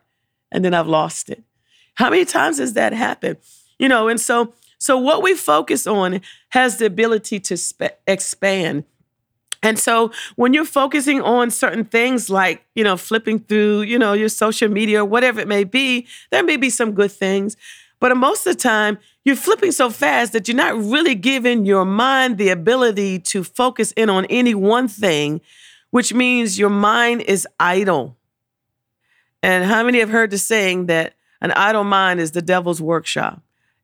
And 0.51 0.63
then 0.63 0.73
I've 0.73 0.87
lost 0.87 1.29
it. 1.29 1.43
How 1.95 2.09
many 2.09 2.25
times 2.25 2.59
has 2.59 2.73
that 2.73 2.93
happened? 2.93 3.37
You 3.79 3.89
know, 3.89 4.07
and 4.07 4.19
so 4.19 4.53
so 4.77 4.97
what 4.97 5.23
we 5.23 5.35
focus 5.35 5.87
on 5.87 6.21
has 6.49 6.77
the 6.77 6.85
ability 6.85 7.39
to 7.39 7.57
sp- 7.57 7.97
expand. 8.07 8.83
And 9.63 9.79
so 9.79 10.11
when 10.35 10.53
you're 10.53 10.63
focusing 10.63 11.21
on 11.21 11.49
certain 11.49 11.85
things 11.85 12.29
like, 12.29 12.63
you 12.75 12.83
know, 12.83 12.97
flipping 12.97 13.39
through, 13.39 13.81
you 13.81 13.97
know, 13.97 14.13
your 14.13 14.29
social 14.29 14.69
media 14.69 15.01
or 15.01 15.05
whatever 15.05 15.39
it 15.39 15.47
may 15.47 15.63
be, 15.63 16.05
there 16.29 16.43
may 16.43 16.57
be 16.57 16.69
some 16.69 16.91
good 16.91 17.11
things. 17.11 17.57
But 17.99 18.15
most 18.15 18.45
of 18.45 18.55
the 18.55 18.61
time, 18.61 18.99
you're 19.23 19.35
flipping 19.35 19.71
so 19.71 19.89
fast 19.89 20.33
that 20.33 20.47
you're 20.47 20.55
not 20.55 20.75
really 20.75 21.15
giving 21.15 21.65
your 21.65 21.85
mind 21.85 22.37
the 22.37 22.49
ability 22.49 23.17
to 23.19 23.43
focus 23.43 23.91
in 23.93 24.09
on 24.09 24.25
any 24.25 24.53
one 24.53 24.87
thing, 24.87 25.41
which 25.89 26.13
means 26.13 26.59
your 26.59 26.69
mind 26.69 27.21
is 27.21 27.47
idle. 27.59 28.17
And 29.41 29.65
how 29.65 29.83
many 29.83 29.99
have 29.99 30.09
heard 30.09 30.29
the 30.29 30.37
saying 30.37 30.85
that 30.87 31.15
an 31.45 31.51
idle 31.51 31.83
mind 31.83 32.19
is 32.19 32.31
the 32.31 32.41
devil's 32.41 32.81
workshop. 32.81 33.39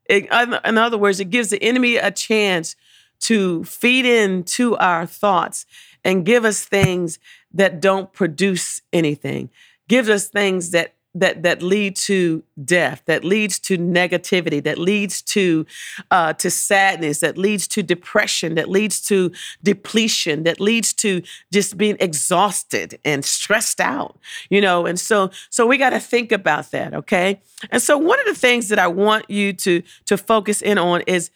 It, 0.06 0.26
in 0.66 0.80
other 0.80 0.98
words, 0.98 1.20
it 1.20 1.30
gives 1.30 1.52
the 1.52 1.62
enemy 1.62 1.96
a 1.96 2.10
chance 2.10 2.76
to 3.20 3.64
feed 3.66 4.04
into 4.04 4.76
our 4.78 5.06
thoughts 5.06 5.68
and 6.04 6.26
give 6.26 6.44
us 6.44 6.66
things 6.66 7.20
that 7.54 7.80
don't 7.80 8.12
produce 8.14 8.82
anything, 8.92 9.52
gives 9.88 10.10
us 10.10 10.28
things 10.28 10.72
that 10.72 10.96
that 11.14 11.44
that 11.44 11.62
lead 11.62 11.96
to 11.96 12.44
death, 12.64 13.04
that 13.06 13.24
leads 13.26 13.60
to 13.60 13.78
negativity, 13.78 14.64
that 14.64 14.78
leads 14.78 15.22
to 15.22 15.66
uh, 16.10 16.34
to 16.34 16.50
sadness, 16.50 17.20
that 17.20 17.38
leads 17.38 17.68
to 17.68 17.84
depression, 17.84 18.56
that 18.56 18.70
leads 18.70 19.02
to 19.02 19.32
depletion, 19.62 20.44
that 20.44 20.60
leads 20.60 20.94
to 20.94 21.22
just 21.52 21.78
being 21.78 21.98
exhausted 22.00 23.00
and 23.04 23.26
stressed 23.26 23.82
out, 23.82 24.18
you 24.50 24.62
know. 24.62 24.86
And 24.86 25.00
so 25.00 25.32
so 25.50 25.66
we 25.66 25.78
got 25.78 25.90
to 25.90 26.00
think 26.00 26.32
about 26.32 26.72
that, 26.72 26.94
okay? 26.94 27.42
And 27.70 27.82
so 27.82 27.98
one 27.98 28.20
of 28.20 28.26
the 28.26 28.36
things 28.36 28.70
that 28.70 28.80
I 28.80 28.88
want 28.88 29.30
you 29.30 29.54
to 29.54 29.84
to 30.06 30.18
focus 30.18 30.62
in 30.62 30.78
on 30.78 31.02
is 31.08 31.30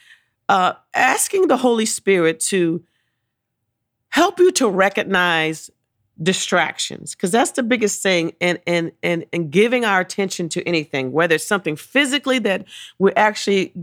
uh, 0.47 0.73
asking 0.93 1.47
the 1.47 1.57
Holy 1.57 1.85
Spirit 1.85 2.39
to 2.39 2.83
help 4.09 4.39
you 4.39 4.51
to 4.53 4.69
recognize 4.69 5.69
distractions 6.21 7.13
because 7.13 7.31
that's 7.31 7.51
the 7.51 7.63
biggest 7.63 8.01
thing 8.01 8.33
and 8.39 8.59
and 8.65 8.91
and 9.03 9.25
and 9.33 9.51
giving 9.51 9.83
our 9.83 9.99
attention 9.99 10.47
to 10.47 10.63
anything 10.63 11.11
whether 11.11 11.35
it's 11.35 11.45
something 11.45 11.75
physically 11.75 12.39
that 12.39 12.65
we're 12.99 13.13
actually 13.17 13.73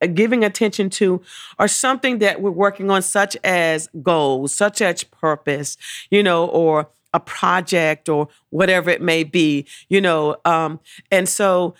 uh, 0.00 0.06
giving 0.06 0.44
attention 0.44 0.88
to 0.88 1.20
or 1.58 1.66
something 1.66 2.18
that 2.18 2.40
we're 2.40 2.50
working 2.50 2.90
on 2.90 3.02
such 3.02 3.36
as 3.42 3.88
goals 4.02 4.54
such 4.54 4.80
as 4.80 5.02
purpose 5.02 5.76
you 6.10 6.22
know 6.22 6.46
or 6.46 6.88
a 7.12 7.18
project 7.18 8.08
or 8.08 8.28
whatever 8.50 8.88
it 8.88 9.02
may 9.02 9.24
be 9.24 9.66
you 9.88 10.00
know 10.00 10.36
um 10.44 10.78
and 11.10 11.28
so 11.28 11.74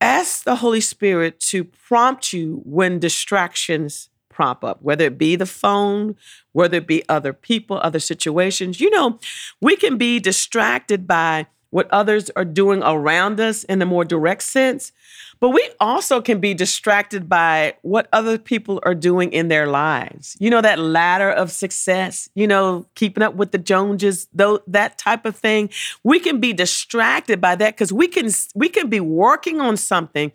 ask 0.00 0.42
the 0.42 0.56
holy 0.56 0.80
spirit 0.80 1.38
to 1.38 1.62
prompt 1.62 2.32
you 2.32 2.60
when 2.64 2.98
distractions 2.98 4.08
prop 4.32 4.64
up, 4.64 4.82
whether 4.82 5.04
it 5.04 5.18
be 5.18 5.36
the 5.36 5.46
phone, 5.46 6.16
whether 6.52 6.78
it 6.78 6.86
be 6.86 7.08
other 7.08 7.32
people, 7.32 7.78
other 7.78 8.00
situations. 8.00 8.80
You 8.80 8.90
know, 8.90 9.18
we 9.60 9.76
can 9.76 9.96
be 9.98 10.18
distracted 10.18 11.06
by 11.06 11.46
what 11.70 11.88
others 11.90 12.30
are 12.36 12.44
doing 12.44 12.82
around 12.82 13.40
us 13.40 13.64
in 13.64 13.80
a 13.80 13.86
more 13.86 14.04
direct 14.04 14.42
sense, 14.42 14.92
but 15.40 15.50
we 15.50 15.70
also 15.80 16.20
can 16.20 16.38
be 16.38 16.52
distracted 16.52 17.30
by 17.30 17.74
what 17.80 18.08
other 18.12 18.38
people 18.38 18.78
are 18.82 18.94
doing 18.94 19.32
in 19.32 19.48
their 19.48 19.66
lives. 19.66 20.36
You 20.38 20.50
know, 20.50 20.60
that 20.60 20.78
ladder 20.78 21.30
of 21.30 21.50
success, 21.50 22.28
you 22.34 22.46
know, 22.46 22.84
keeping 22.94 23.22
up 23.22 23.34
with 23.34 23.52
the 23.52 23.58
Joneses, 23.58 24.28
though 24.34 24.60
that 24.66 24.98
type 24.98 25.24
of 25.24 25.34
thing. 25.34 25.70
We 26.04 26.20
can 26.20 26.40
be 26.40 26.52
distracted 26.52 27.40
by 27.40 27.56
that 27.56 27.74
because 27.74 27.92
we 27.92 28.06
can 28.06 28.28
we 28.54 28.68
can 28.68 28.90
be 28.90 29.00
working 29.00 29.60
on 29.60 29.78
something 29.78 30.30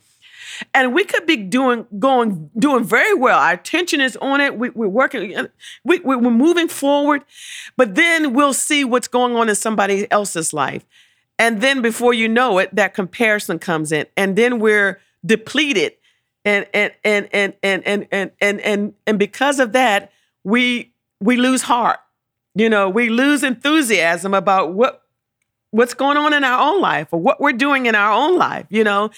and 0.73 0.93
we 0.93 1.03
could 1.03 1.25
be 1.25 1.37
doing 1.37 1.85
going 1.99 2.49
doing 2.57 2.83
very 2.83 3.13
well. 3.13 3.39
Our 3.39 3.53
attention 3.53 4.01
is 4.01 4.17
on 4.17 4.41
it. 4.41 4.57
We, 4.57 4.69
are 4.69 4.71
working. 4.71 5.47
We, 5.83 5.99
we're 5.99 6.19
moving 6.19 6.67
forward, 6.67 7.23
but 7.75 7.95
then 7.95 8.33
we'll 8.33 8.53
see 8.53 8.83
what's 8.83 9.07
going 9.07 9.35
on 9.35 9.49
in 9.49 9.55
somebody 9.55 10.09
else's 10.11 10.53
life, 10.53 10.85
and 11.39 11.61
then 11.61 11.81
before 11.81 12.13
you 12.13 12.27
know 12.27 12.57
it, 12.59 12.73
that 12.75 12.93
comparison 12.93 13.59
comes 13.59 13.91
in, 13.91 14.05
and 14.15 14.35
then 14.35 14.59
we're 14.59 14.99
depleted, 15.25 15.93
and 16.45 16.67
and 16.73 16.93
and 17.03 17.27
and 17.31 17.55
and 17.63 17.83
and 17.85 18.07
and 18.11 18.31
and 18.41 18.61
and, 18.61 18.93
and 19.05 19.19
because 19.19 19.59
of 19.59 19.73
that, 19.73 20.11
we 20.43 20.93
we 21.19 21.37
lose 21.37 21.63
heart. 21.63 21.99
You 22.55 22.69
know, 22.69 22.89
we 22.89 23.09
lose 23.09 23.43
enthusiasm 23.43 24.33
about 24.33 24.73
what 24.73 25.03
what's 25.77 25.93
going 25.93 26.17
on 26.17 26.33
in 26.33 26.43
our 26.43 26.59
own 26.59 26.81
life 26.81 27.09
or 27.11 27.19
what 27.19 27.39
we're 27.39 27.53
doing 27.53 27.85
in 27.85 27.95
our 27.95 28.11
own 28.11 28.37
life, 28.37 28.65
you 28.69 28.83
know? 28.83 29.09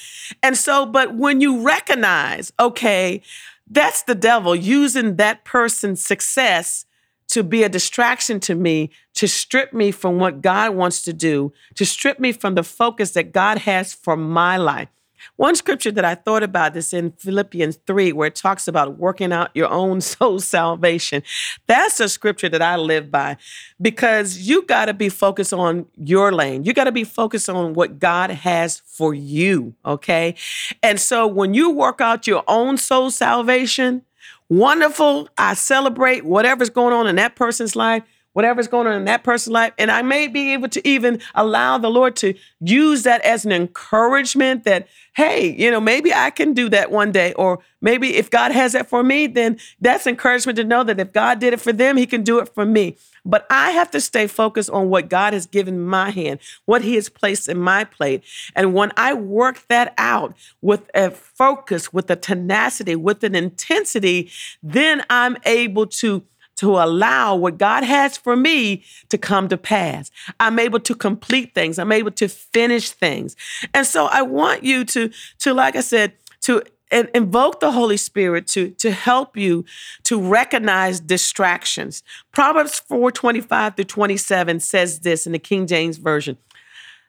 And 0.44 0.58
so, 0.58 0.86
but 0.86 1.16
when 1.16 1.42
you 1.42 1.62
recognize, 1.64 2.52
okay, 2.60 3.22
that's 3.70 4.04
the 4.04 4.16
devil 4.16 4.56
using 4.56 5.16
that 5.18 5.46
person's 5.46 6.06
success 6.06 6.86
to 7.30 7.44
be 7.44 7.64
a 7.64 7.70
distraction 7.70 8.40
to 8.40 8.56
me, 8.56 8.90
to 9.14 9.28
strip 9.28 9.72
me 9.72 9.92
from 9.92 10.18
what 10.18 10.42
God 10.42 10.76
wants 10.76 11.04
to 11.04 11.14
do, 11.14 11.54
to 11.76 11.86
strip 11.86 12.20
me 12.20 12.32
from 12.32 12.56
the 12.56 12.64
focus 12.64 13.12
that 13.12 13.32
God 13.32 13.60
has 13.60 13.94
for 13.94 14.18
my 14.18 14.58
life. 14.58 14.90
One 15.36 15.56
scripture 15.56 15.92
that 15.92 16.06
I 16.06 16.16
thought 16.16 16.44
about 16.44 16.76
is 16.76 16.94
in 16.94 17.12
Philippians 17.12 17.78
3, 17.88 18.14
where 18.14 18.28
it 18.28 18.36
talks 18.36 18.68
about 18.68 18.98
working 18.98 19.32
out 19.32 19.50
your 19.54 19.70
own 19.70 20.02
soul 20.02 20.40
salvation. 20.40 21.24
That's 21.68 22.00
a 22.00 22.10
scripture 22.10 22.50
that 22.50 22.62
I 22.62 22.76
live 22.76 23.12
by 23.12 23.38
because 23.82 24.40
you 24.40 24.64
got 24.64 24.86
to 24.86 24.94
be 24.94 25.10
focused 25.10 25.54
on 25.54 25.86
your 25.98 26.32
lane. 26.32 26.64
You 26.64 26.74
got 26.74 26.86
to 26.86 26.92
be 26.92 27.04
focused 27.04 27.50
on 27.50 27.74
what 27.74 28.00
God 28.00 28.30
has 28.30 28.82
for 28.86 29.14
you. 29.14 29.76
Okay. 29.86 30.36
And 30.84 31.00
so 31.00 31.28
when 31.28 31.54
you 31.54 31.70
work 31.70 32.02
out 32.02 32.28
your 32.28 32.44
own 32.48 32.78
soul 32.78 33.12
salvation, 33.12 34.04
wonderful. 34.50 35.30
I 35.38 35.54
celebrate 35.54 36.26
whatever's 36.26 36.70
going 36.70 36.94
on 36.94 37.08
in 37.08 37.16
that 37.18 37.36
person's 37.36 37.76
life 37.76 38.04
whatever's 38.34 38.68
going 38.68 38.88
on 38.88 38.94
in 38.94 39.06
that 39.06 39.24
person's 39.24 39.54
life. 39.54 39.74
And 39.78 39.90
I 39.92 40.02
may 40.02 40.28
be 40.28 40.54
able 40.54 40.70
to 40.70 40.88
even 40.88 41.22
allow 41.36 41.78
the 41.78 41.90
Lord 41.90 42.16
to 42.18 42.34
use 42.60 43.04
that 43.04 43.22
as 43.22 43.46
an 43.46 43.52
encouragement 43.52 44.64
that, 44.66 44.88
hey, 45.16 45.50
you 45.50 45.72
know, 45.72 45.82
maybe 45.82 46.14
I 46.14 46.30
can 46.30 46.54
do 46.54 46.70
that 46.70 46.92
one 46.92 47.12
day. 47.12 47.34
Or 47.34 47.60
maybe 47.82 48.16
if 48.16 48.30
God 48.30 48.52
has 48.52 48.74
that 48.74 48.88
for 48.88 49.04
me, 49.04 49.28
then 49.28 49.58
that's 49.82 50.08
encouragement 50.08 50.58
to 50.58 50.64
know 50.64 50.84
that 50.84 51.00
if 51.00 51.12
God 51.12 51.40
did 51.40 51.54
it 51.54 51.62
for 51.62 51.74
them, 51.74 51.98
He 51.98 52.06
can 52.06 52.24
do 52.24 52.40
it 52.40 52.54
for 52.54 52.66
me. 52.66 52.98
But 53.26 53.46
I 53.50 53.72
have 53.72 53.92
to 53.92 54.02
stay 54.02 54.28
focused 54.28 54.70
on 54.70 54.90
what 54.90 55.10
God 55.10 55.34
has 55.34 55.46
given 55.46 55.82
my 55.82 56.10
hand, 56.10 56.40
what 56.66 56.82
He 56.82 56.96
has 56.96 57.10
placed 57.10 57.50
in 57.50 57.58
my 57.58 57.84
plate. 57.84 58.24
And 58.56 58.74
when 58.74 58.92
I 58.96 59.14
work 59.14 59.66
that 59.68 59.94
out 59.98 60.36
with 60.62 60.90
a 60.94 61.12
focus, 61.12 61.92
with 61.92 62.10
a 62.10 62.16
tenacity, 62.16 62.96
with 62.96 63.24
an 63.24 63.36
intensity, 63.36 64.32
then 64.64 65.04
I'm 65.10 65.38
able 65.46 65.88
to 65.88 66.24
to 66.60 66.72
allow 66.76 67.36
what 67.36 67.58
God 67.58 67.86
has 67.86 68.18
for 68.18 68.36
me 68.36 68.84
to 69.08 69.18
come 69.18 69.48
to 69.48 69.58
pass. 69.58 70.12
I'm 70.42 70.60
able 70.60 70.82
to 70.82 70.94
complete 70.94 71.54
things. 71.54 71.80
I'm 71.80 71.94
able 71.94 72.12
to 72.12 72.28
finish 72.28 72.92
things. 72.92 73.38
And 73.74 73.88
so 73.88 74.08
I 74.08 74.24
want 74.24 74.64
you 74.64 74.84
to 74.86 75.10
to 75.40 75.54
like 75.54 75.78
I 75.78 75.82
said 75.82 76.14
to 76.42 76.62
and 76.92 77.08
invoke 77.14 77.62
the 77.62 77.72
Holy 77.72 77.96
Spirit 77.96 78.48
to, 78.48 78.72
to 78.72 78.92
help 78.92 79.38
you 79.38 79.64
to 80.04 80.20
recognize 80.20 81.00
distractions. 81.00 82.04
Proverbs 82.34 82.80
4 82.80 83.10
25 83.10 83.76
through 83.78 83.86
27 83.86 84.60
says 84.60 85.00
this 85.00 85.26
in 85.26 85.32
the 85.32 85.40
King 85.40 85.66
James 85.66 85.98
Version 85.98 86.36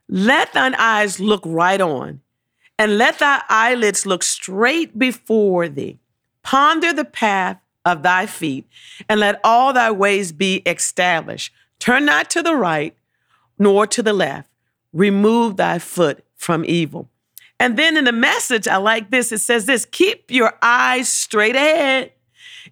Let 0.08 0.52
thine 0.52 0.76
eyes 0.76 1.18
look 1.18 1.42
right 1.44 1.80
on, 1.80 2.20
and 2.78 2.98
let 2.98 3.18
thy 3.18 3.42
eyelids 3.48 4.06
look 4.06 4.22
straight 4.22 4.96
before 4.96 5.68
thee. 5.68 5.98
Ponder 6.44 6.92
the 6.92 7.04
path 7.04 7.60
of 7.84 8.02
thy 8.02 8.26
feet, 8.26 8.66
and 9.08 9.20
let 9.20 9.40
all 9.42 9.72
thy 9.72 9.90
ways 9.90 10.32
be 10.32 10.56
established. 10.66 11.52
Turn 11.78 12.04
not 12.04 12.30
to 12.30 12.42
the 12.42 12.54
right 12.54 12.94
nor 13.58 13.86
to 13.86 14.02
the 14.02 14.12
left. 14.12 14.48
Remove 14.92 15.56
thy 15.56 15.78
foot 15.78 16.24
from 16.36 16.64
evil. 16.64 17.08
And 17.58 17.78
then 17.78 17.96
in 17.96 18.04
the 18.04 18.12
message, 18.12 18.66
I 18.66 18.76
like 18.76 19.10
this. 19.10 19.32
It 19.32 19.38
says 19.38 19.66
this 19.66 19.84
keep 19.84 20.30
your 20.30 20.54
eyes 20.62 21.08
straight 21.08 21.56
ahead. 21.56 22.12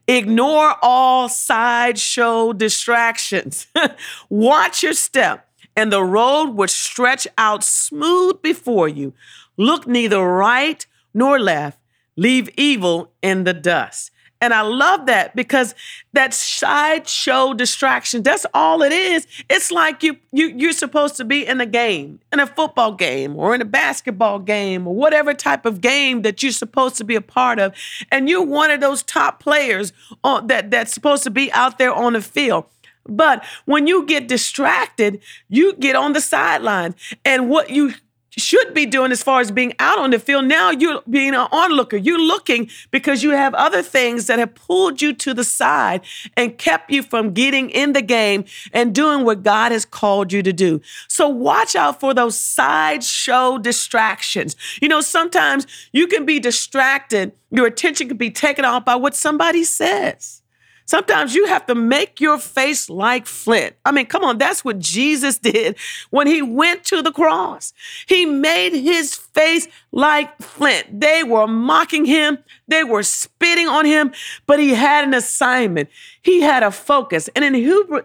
Ignore 0.06 0.76
all 0.80 1.28
sideshow 1.28 2.54
distractions. 2.54 3.66
Watch 4.30 4.82
your 4.82 4.94
step, 4.94 5.46
and 5.76 5.92
the 5.92 6.02
road 6.02 6.52
will 6.52 6.68
stretch 6.68 7.28
out 7.36 7.62
smooth 7.62 8.40
before 8.40 8.88
you. 8.88 9.12
Look 9.58 9.86
neither 9.86 10.22
right 10.22 10.84
nor 11.12 11.38
left. 11.38 11.78
Leave 12.16 12.48
evil 12.56 13.12
in 13.22 13.44
the 13.44 13.52
dust. 13.52 14.10
And 14.40 14.54
I 14.54 14.60
love 14.60 15.06
that 15.06 15.34
because 15.34 15.74
that 16.12 16.32
sideshow 16.32 17.54
distraction, 17.54 18.22
that's 18.22 18.46
all 18.54 18.82
it 18.82 18.92
is. 18.92 19.26
It's 19.50 19.72
like 19.72 20.02
you, 20.02 20.16
you, 20.30 20.48
you're 20.56 20.72
supposed 20.72 21.16
to 21.16 21.24
be 21.24 21.44
in 21.44 21.60
a 21.60 21.66
game, 21.66 22.20
in 22.32 22.38
a 22.38 22.46
football 22.46 22.92
game 22.92 23.34
or 23.36 23.54
in 23.54 23.60
a 23.60 23.64
basketball 23.64 24.38
game 24.38 24.86
or 24.86 24.94
whatever 24.94 25.34
type 25.34 25.66
of 25.66 25.80
game 25.80 26.22
that 26.22 26.42
you're 26.42 26.52
supposed 26.52 26.96
to 26.96 27.04
be 27.04 27.16
a 27.16 27.20
part 27.20 27.58
of. 27.58 27.74
And 28.12 28.28
you're 28.28 28.44
one 28.44 28.70
of 28.70 28.80
those 28.80 29.02
top 29.02 29.40
players 29.40 29.92
on, 30.22 30.46
that, 30.46 30.70
that's 30.70 30.92
supposed 30.92 31.24
to 31.24 31.30
be 31.30 31.50
out 31.52 31.78
there 31.78 31.92
on 31.92 32.12
the 32.12 32.22
field. 32.22 32.66
But 33.08 33.44
when 33.64 33.86
you 33.86 34.06
get 34.06 34.28
distracted, 34.28 35.20
you 35.48 35.74
get 35.74 35.96
on 35.96 36.12
the 36.12 36.20
sideline. 36.20 36.94
And 37.24 37.48
what 37.48 37.70
you 37.70 37.94
should 38.38 38.74
be 38.74 38.86
doing 38.86 39.12
as 39.12 39.22
far 39.22 39.40
as 39.40 39.50
being 39.50 39.72
out 39.78 39.98
on 39.98 40.10
the 40.10 40.18
field. 40.18 40.46
Now 40.46 40.70
you're 40.70 41.02
being 41.08 41.34
an 41.34 41.48
onlooker. 41.52 41.96
You're 41.96 42.20
looking 42.20 42.70
because 42.90 43.22
you 43.22 43.30
have 43.30 43.54
other 43.54 43.82
things 43.82 44.26
that 44.26 44.38
have 44.38 44.54
pulled 44.54 45.02
you 45.02 45.12
to 45.14 45.34
the 45.34 45.44
side 45.44 46.02
and 46.36 46.56
kept 46.58 46.90
you 46.90 47.02
from 47.02 47.32
getting 47.32 47.70
in 47.70 47.92
the 47.92 48.02
game 48.02 48.44
and 48.72 48.94
doing 48.94 49.24
what 49.24 49.42
God 49.42 49.72
has 49.72 49.84
called 49.84 50.32
you 50.32 50.42
to 50.42 50.52
do. 50.52 50.80
So 51.08 51.28
watch 51.28 51.76
out 51.76 52.00
for 52.00 52.14
those 52.14 52.38
sideshow 52.38 53.58
distractions. 53.58 54.56
You 54.80 54.88
know, 54.88 55.00
sometimes 55.00 55.66
you 55.92 56.06
can 56.06 56.24
be 56.24 56.40
distracted, 56.40 57.32
your 57.50 57.66
attention 57.66 58.08
can 58.08 58.16
be 58.16 58.30
taken 58.30 58.64
off 58.64 58.84
by 58.84 58.96
what 58.96 59.14
somebody 59.14 59.64
says. 59.64 60.42
Sometimes 60.88 61.34
you 61.34 61.44
have 61.44 61.66
to 61.66 61.74
make 61.74 62.18
your 62.18 62.38
face 62.38 62.88
like 62.88 63.26
flint. 63.26 63.76
I 63.84 63.92
mean, 63.92 64.06
come 64.06 64.24
on, 64.24 64.38
that's 64.38 64.64
what 64.64 64.78
Jesus 64.78 65.38
did 65.50 65.76
when 66.08 66.26
he 66.26 66.40
went 66.40 66.82
to 66.84 67.02
the 67.02 67.12
cross. 67.12 67.74
He 68.06 68.24
made 68.24 68.72
his 68.72 69.14
face 69.14 69.68
like 69.92 70.38
flint. 70.38 70.98
They 70.98 71.22
were 71.24 71.46
mocking 71.46 72.06
him, 72.06 72.38
they 72.68 72.84
were 72.84 73.02
spitting 73.02 73.68
on 73.68 73.84
him, 73.84 74.12
but 74.46 74.58
he 74.60 74.70
had 74.70 75.04
an 75.04 75.12
assignment. 75.12 75.90
He 76.22 76.40
had 76.40 76.62
a 76.62 76.70
focus. 76.70 77.28
And 77.36 77.44
in 77.44 77.52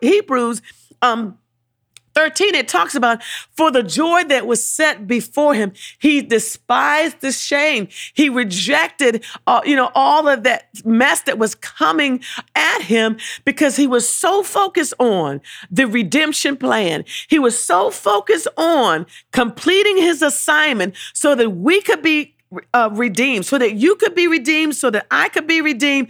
Hebrews, 0.01 0.61
um, 1.01 1.37
13, 2.15 2.56
it 2.56 2.67
talks 2.67 2.95
about 2.95 3.23
for 3.52 3.71
the 3.71 3.84
joy 3.84 4.23
that 4.26 4.47
was 4.47 4.67
set 4.67 5.08
before 5.08 5.54
him, 5.54 5.73
he 5.99 6.21
despised 6.21 7.21
the 7.21 7.32
shame. 7.32 7.88
He 8.13 8.30
rejected, 8.30 9.23
uh, 9.47 9.62
you 9.65 9.76
know, 9.76 9.91
all 9.95 10.28
of 10.28 10.43
that 10.43 10.69
mess 10.86 11.21
that 11.21 11.38
was 11.38 11.56
coming 11.56 12.23
at 12.56 12.82
him 12.82 13.17
because 13.45 13.76
he 13.76 13.88
was 13.88 14.08
so 14.08 14.43
focused 14.43 14.93
on 14.99 15.41
the 15.71 15.86
redemption 15.86 16.58
plan. 16.58 17.06
He 17.28 17.39
was 17.39 17.60
so 17.60 17.89
focused 17.89 18.47
on 18.58 19.06
completing 19.32 19.97
his 19.97 20.21
assignment 20.21 20.95
so 21.13 21.36
that 21.36 21.49
we 21.52 21.82
could 21.82 22.02
be 22.02 22.36
uh, 22.73 22.89
redeemed, 22.93 23.45
so 23.45 23.58
that 23.58 23.76
you 23.76 23.95
could 23.95 24.15
be 24.15 24.28
redeemed, 24.28 24.76
so 24.76 24.89
that 24.89 25.08
I 25.10 25.30
could 25.30 25.47
be 25.47 25.62
redeemed. 25.62 26.10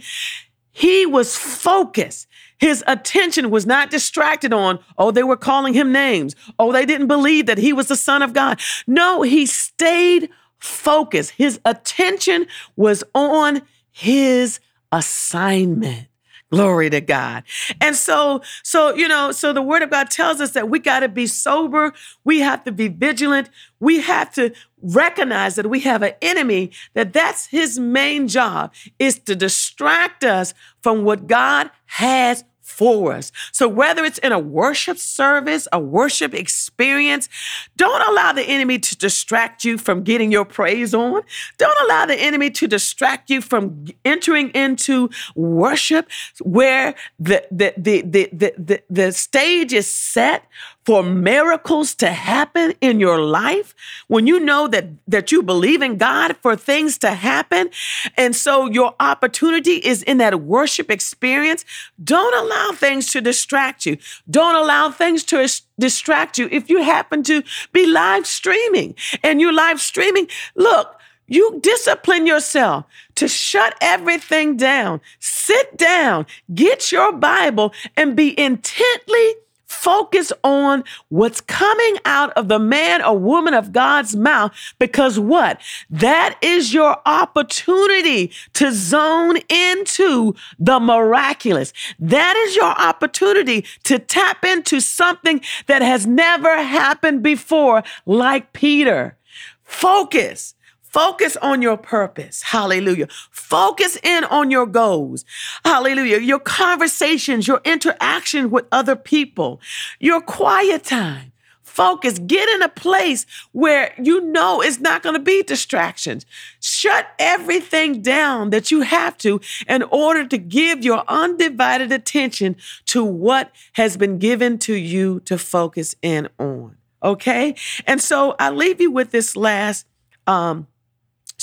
He 0.72 1.06
was 1.06 1.36
focused. 1.36 2.26
His 2.64 2.82
attention 2.86 3.50
was 3.50 3.66
not 3.66 3.90
distracted 3.90 4.54
on, 4.54 4.78
oh, 4.96 5.10
they 5.10 5.22
were 5.22 5.36
calling 5.36 5.74
him 5.74 5.92
names. 5.92 6.34
Oh, 6.58 6.72
they 6.72 6.86
didn't 6.86 7.08
believe 7.08 7.44
that 7.44 7.58
he 7.58 7.74
was 7.74 7.88
the 7.88 7.94
Son 7.94 8.22
of 8.22 8.32
God. 8.32 8.58
No, 8.86 9.20
he 9.20 9.44
stayed 9.44 10.30
focused. 10.56 11.32
His 11.32 11.60
attention 11.66 12.46
was 12.74 13.04
on 13.14 13.60
his 13.90 14.60
assignment. 14.90 16.08
Glory 16.50 16.88
to 16.88 17.02
God. 17.02 17.42
And 17.82 17.94
so, 17.96 18.40
so, 18.62 18.94
you 18.94 19.08
know, 19.08 19.30
so 19.30 19.52
the 19.52 19.60
word 19.60 19.82
of 19.82 19.90
God 19.90 20.08
tells 20.08 20.40
us 20.40 20.52
that 20.52 20.70
we 20.70 20.78
got 20.78 21.00
to 21.00 21.08
be 21.10 21.26
sober. 21.26 21.92
We 22.24 22.40
have 22.40 22.64
to 22.64 22.72
be 22.72 22.88
vigilant. 22.88 23.50
We 23.78 24.00
have 24.00 24.32
to 24.36 24.54
recognize 24.80 25.56
that 25.56 25.68
we 25.68 25.80
have 25.80 26.00
an 26.00 26.14
enemy, 26.22 26.70
that 26.94 27.12
that's 27.12 27.44
his 27.48 27.78
main 27.78 28.26
job 28.26 28.72
is 28.98 29.18
to 29.18 29.36
distract 29.36 30.24
us 30.24 30.54
from 30.82 31.04
what 31.04 31.26
God 31.26 31.70
has 31.86 32.42
for 32.64 33.12
us. 33.12 33.30
So, 33.52 33.68
whether 33.68 34.04
it's 34.04 34.18
in 34.18 34.32
a 34.32 34.38
worship 34.38 34.98
service, 34.98 35.68
a 35.70 35.78
worship 35.78 36.34
experience, 36.34 37.28
don't 37.76 38.02
allow 38.10 38.32
the 38.32 38.42
enemy 38.42 38.78
to 38.78 38.96
distract 38.96 39.64
you 39.64 39.76
from 39.76 40.02
getting 40.02 40.32
your 40.32 40.46
praise 40.46 40.94
on. 40.94 41.22
Don't 41.58 41.78
allow 41.84 42.06
the 42.06 42.16
enemy 42.16 42.50
to 42.50 42.66
distract 42.66 43.28
you 43.28 43.42
from 43.42 43.84
entering 44.04 44.48
into 44.50 45.10
worship 45.36 46.08
where 46.40 46.94
the, 47.18 47.46
the, 47.50 47.74
the, 47.76 48.02
the, 48.02 48.28
the, 48.32 48.54
the, 48.56 48.82
the 48.88 49.12
stage 49.12 49.72
is 49.72 49.88
set 49.90 50.46
for 50.84 51.02
miracles 51.02 51.94
to 51.96 52.10
happen 52.10 52.74
in 52.80 53.00
your 53.00 53.20
life, 53.20 53.74
when 54.08 54.26
you 54.26 54.38
know 54.38 54.68
that 54.68 54.86
that 55.08 55.32
you 55.32 55.42
believe 55.42 55.80
in 55.82 55.96
God 55.96 56.36
for 56.42 56.56
things 56.56 56.98
to 56.98 57.12
happen, 57.12 57.70
and 58.16 58.36
so 58.36 58.66
your 58.66 58.94
opportunity 59.00 59.76
is 59.76 60.02
in 60.02 60.18
that 60.18 60.42
worship 60.42 60.90
experience, 60.90 61.64
don't 62.02 62.34
allow 62.34 62.72
things 62.72 63.10
to 63.12 63.20
distract 63.20 63.86
you. 63.86 63.96
Don't 64.28 64.56
allow 64.56 64.90
things 64.90 65.24
to 65.24 65.48
distract 65.78 66.38
you. 66.38 66.48
If 66.50 66.68
you 66.68 66.82
happen 66.82 67.22
to 67.24 67.42
be 67.72 67.86
live 67.86 68.26
streaming 68.26 68.94
and 69.22 69.40
you're 69.40 69.52
live 69.52 69.80
streaming, 69.80 70.28
look, 70.54 71.00
you 71.26 71.58
discipline 71.62 72.26
yourself 72.26 72.84
to 73.14 73.28
shut 73.28 73.74
everything 73.80 74.56
down. 74.56 75.00
Sit 75.20 75.78
down, 75.78 76.26
get 76.52 76.92
your 76.92 77.12
Bible, 77.12 77.72
and 77.96 78.14
be 78.14 78.38
intently 78.38 79.34
Focus 79.66 80.32
on 80.42 80.84
what's 81.08 81.40
coming 81.40 81.96
out 82.04 82.32
of 82.32 82.48
the 82.48 82.58
man 82.58 83.02
or 83.02 83.18
woman 83.18 83.54
of 83.54 83.72
God's 83.72 84.14
mouth 84.14 84.52
because 84.78 85.18
what? 85.18 85.60
That 85.90 86.38
is 86.42 86.74
your 86.74 86.98
opportunity 87.06 88.30
to 88.54 88.72
zone 88.72 89.38
into 89.48 90.34
the 90.58 90.80
miraculous. 90.80 91.72
That 91.98 92.36
is 92.36 92.56
your 92.56 92.78
opportunity 92.78 93.64
to 93.84 93.98
tap 93.98 94.44
into 94.44 94.80
something 94.80 95.40
that 95.66 95.82
has 95.82 96.06
never 96.06 96.62
happened 96.62 97.22
before, 97.22 97.82
like 98.06 98.52
Peter. 98.52 99.16
Focus. 99.64 100.54
Focus 100.94 101.36
on 101.42 101.60
your 101.60 101.76
purpose. 101.76 102.40
Hallelujah. 102.42 103.08
Focus 103.32 103.98
in 104.04 104.22
on 104.22 104.52
your 104.52 104.64
goals. 104.64 105.24
Hallelujah. 105.64 106.20
Your 106.20 106.38
conversations, 106.38 107.48
your 107.48 107.60
interaction 107.64 108.48
with 108.48 108.66
other 108.70 108.94
people, 108.94 109.60
your 109.98 110.20
quiet 110.20 110.84
time. 110.84 111.32
Focus. 111.64 112.20
Get 112.20 112.48
in 112.48 112.62
a 112.62 112.68
place 112.68 113.26
where 113.50 113.92
you 114.00 114.20
know 114.20 114.60
it's 114.60 114.78
not 114.78 115.02
going 115.02 115.16
to 115.16 115.20
be 115.20 115.42
distractions. 115.42 116.26
Shut 116.60 117.08
everything 117.18 118.00
down 118.00 118.50
that 118.50 118.70
you 118.70 118.82
have 118.82 119.18
to 119.18 119.40
in 119.66 119.82
order 119.82 120.24
to 120.24 120.38
give 120.38 120.84
your 120.84 121.02
undivided 121.08 121.90
attention 121.90 122.54
to 122.86 123.02
what 123.02 123.50
has 123.72 123.96
been 123.96 124.20
given 124.20 124.58
to 124.60 124.74
you 124.74 125.18
to 125.24 125.38
focus 125.38 125.96
in 126.02 126.28
on. 126.38 126.76
Okay? 127.02 127.56
And 127.84 128.00
so 128.00 128.36
I 128.38 128.50
leave 128.50 128.80
you 128.80 128.92
with 128.92 129.10
this 129.10 129.34
last 129.34 129.88
um, 130.28 130.68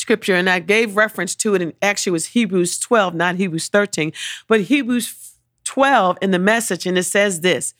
scripture, 0.01 0.35
and 0.35 0.49
I 0.49 0.59
gave 0.59 0.97
reference 0.97 1.35
to 1.35 1.55
it, 1.55 1.61
and 1.61 1.73
actually 1.81 2.11
it 2.11 2.13
was 2.13 2.25
Hebrews 2.27 2.79
12, 2.79 3.13
not 3.13 3.35
Hebrews 3.35 3.69
13, 3.69 4.11
but 4.47 4.61
Hebrews 4.61 5.35
12 5.63 6.17
in 6.21 6.31
the 6.31 6.39
message, 6.39 6.85
and 6.85 6.97
it 6.97 7.03
says 7.03 7.41
this 7.41 7.73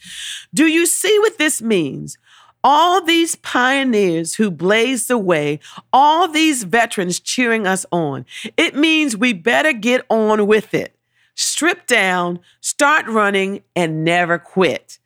Do 0.53 0.67
you 0.67 0.85
see 0.85 1.19
what 1.19 1.37
this 1.37 1.61
means? 1.61 2.17
All 2.63 3.03
these 3.03 3.35
pioneers 3.35 4.35
who 4.35 4.51
blazed 4.51 5.07
the 5.07 5.17
way, 5.17 5.59
all 5.91 6.27
these 6.27 6.63
veterans 6.63 7.19
cheering 7.19 7.65
us 7.65 7.87
on. 7.91 8.23
It 8.55 8.75
means 8.75 9.17
we 9.17 9.33
better 9.33 9.73
get 9.73 10.05
on 10.09 10.45
with 10.45 10.75
it. 10.75 10.95
Strip 11.33 11.87
down, 11.87 12.39
start 12.59 13.07
running, 13.07 13.63
and 13.75 14.05
never 14.05 14.37
quit. 14.37 14.99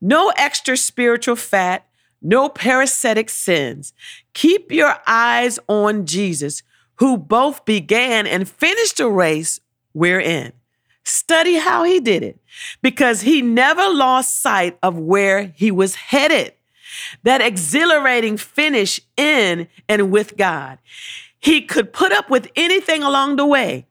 No 0.00 0.32
extra 0.36 0.76
spiritual 0.76 1.34
fat, 1.34 1.86
no 2.22 2.48
parasitic 2.48 3.28
sins. 3.28 3.92
Keep 4.34 4.72
your 4.72 4.96
eyes 5.06 5.58
on 5.68 6.06
Jesus, 6.06 6.62
who 6.96 7.16
both 7.16 7.64
began 7.64 8.26
and 8.26 8.48
finished 8.48 8.98
the 8.98 9.08
race 9.08 9.60
we're 9.92 10.20
in. 10.20 10.52
Study 11.04 11.56
how 11.56 11.82
he 11.82 11.98
did 11.98 12.22
it 12.22 12.38
because 12.80 13.22
he 13.22 13.42
never 13.42 13.88
lost 13.88 14.40
sight 14.40 14.78
of 14.82 14.98
where 14.98 15.52
he 15.56 15.70
was 15.70 15.96
headed. 15.96 16.52
That 17.24 17.40
exhilarating 17.40 18.36
finish 18.36 19.00
in 19.16 19.68
and 19.88 20.12
with 20.12 20.36
God. 20.36 20.78
He 21.40 21.62
could 21.62 21.92
put 21.92 22.12
up 22.12 22.30
with 22.30 22.48
anything 22.54 23.02
along 23.02 23.36
the 23.36 23.46
way 23.46 23.86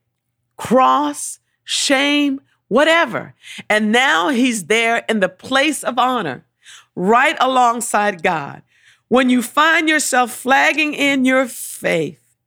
cross, 0.56 1.39
shame, 1.63 2.39
whatever. 2.67 3.34
And 3.67 3.91
now 3.91 4.30
he's 4.30 4.67
there 4.67 5.04
in 5.10 5.20
the 5.20 5.28
place 5.28 5.84
of 5.84 5.98
honor, 5.98 6.46
right 6.95 7.36
alongside 7.39 8.23
God. 8.23 8.62
When 9.08 9.30
you 9.30 9.41
find 9.41 9.89
yourself 9.89 10.32
flagging 10.32 10.93
in 10.93 11.25
your 11.25 11.47
faith, 11.47 12.38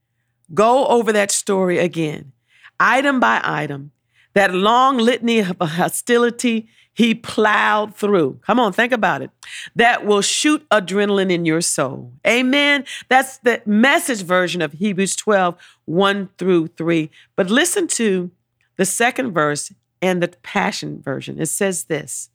go 0.53 0.87
over 0.87 1.13
that 1.13 1.31
story 1.31 1.79
again, 1.79 2.33
item 2.81 3.21
by 3.21 3.41
item, 3.45 3.93
that 4.35 4.55
long 4.55 4.99
litany 4.99 5.41
of 5.41 5.57
hostility 5.61 6.69
he 6.95 7.15
plowed 7.15 7.95
through. 7.95 8.39
Come 8.47 8.61
on, 8.61 8.73
think 8.73 8.93
about 8.93 9.21
it. 9.21 9.31
That 9.75 10.07
will 10.07 10.23
shoot 10.23 10.67
adrenaline 10.71 11.31
in 11.31 11.45
your 11.45 11.61
soul. 11.61 12.13
Amen. 12.27 12.85
That's 13.09 13.39
the 13.39 13.61
message 13.67 14.23
version 14.23 14.63
of 14.63 14.73
Hebrews 14.73 15.17
12, 15.17 15.57
1 15.87 16.31
through 16.39 16.69
3. 16.69 17.11
But 17.35 17.51
listen 17.51 17.89
to 17.89 18.31
the 18.77 18.85
second 18.85 19.33
verse 19.33 19.73
and 20.01 20.23
the 20.23 20.29
Passion 20.43 21.03
version. 21.03 21.41
It 21.41 21.47
says 21.47 21.85
this 21.85 22.31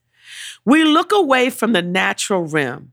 We 0.65 0.84
look 0.84 1.12
away 1.12 1.50
from 1.50 1.74
the 1.74 1.82
natural 1.82 2.46
realm 2.46 2.92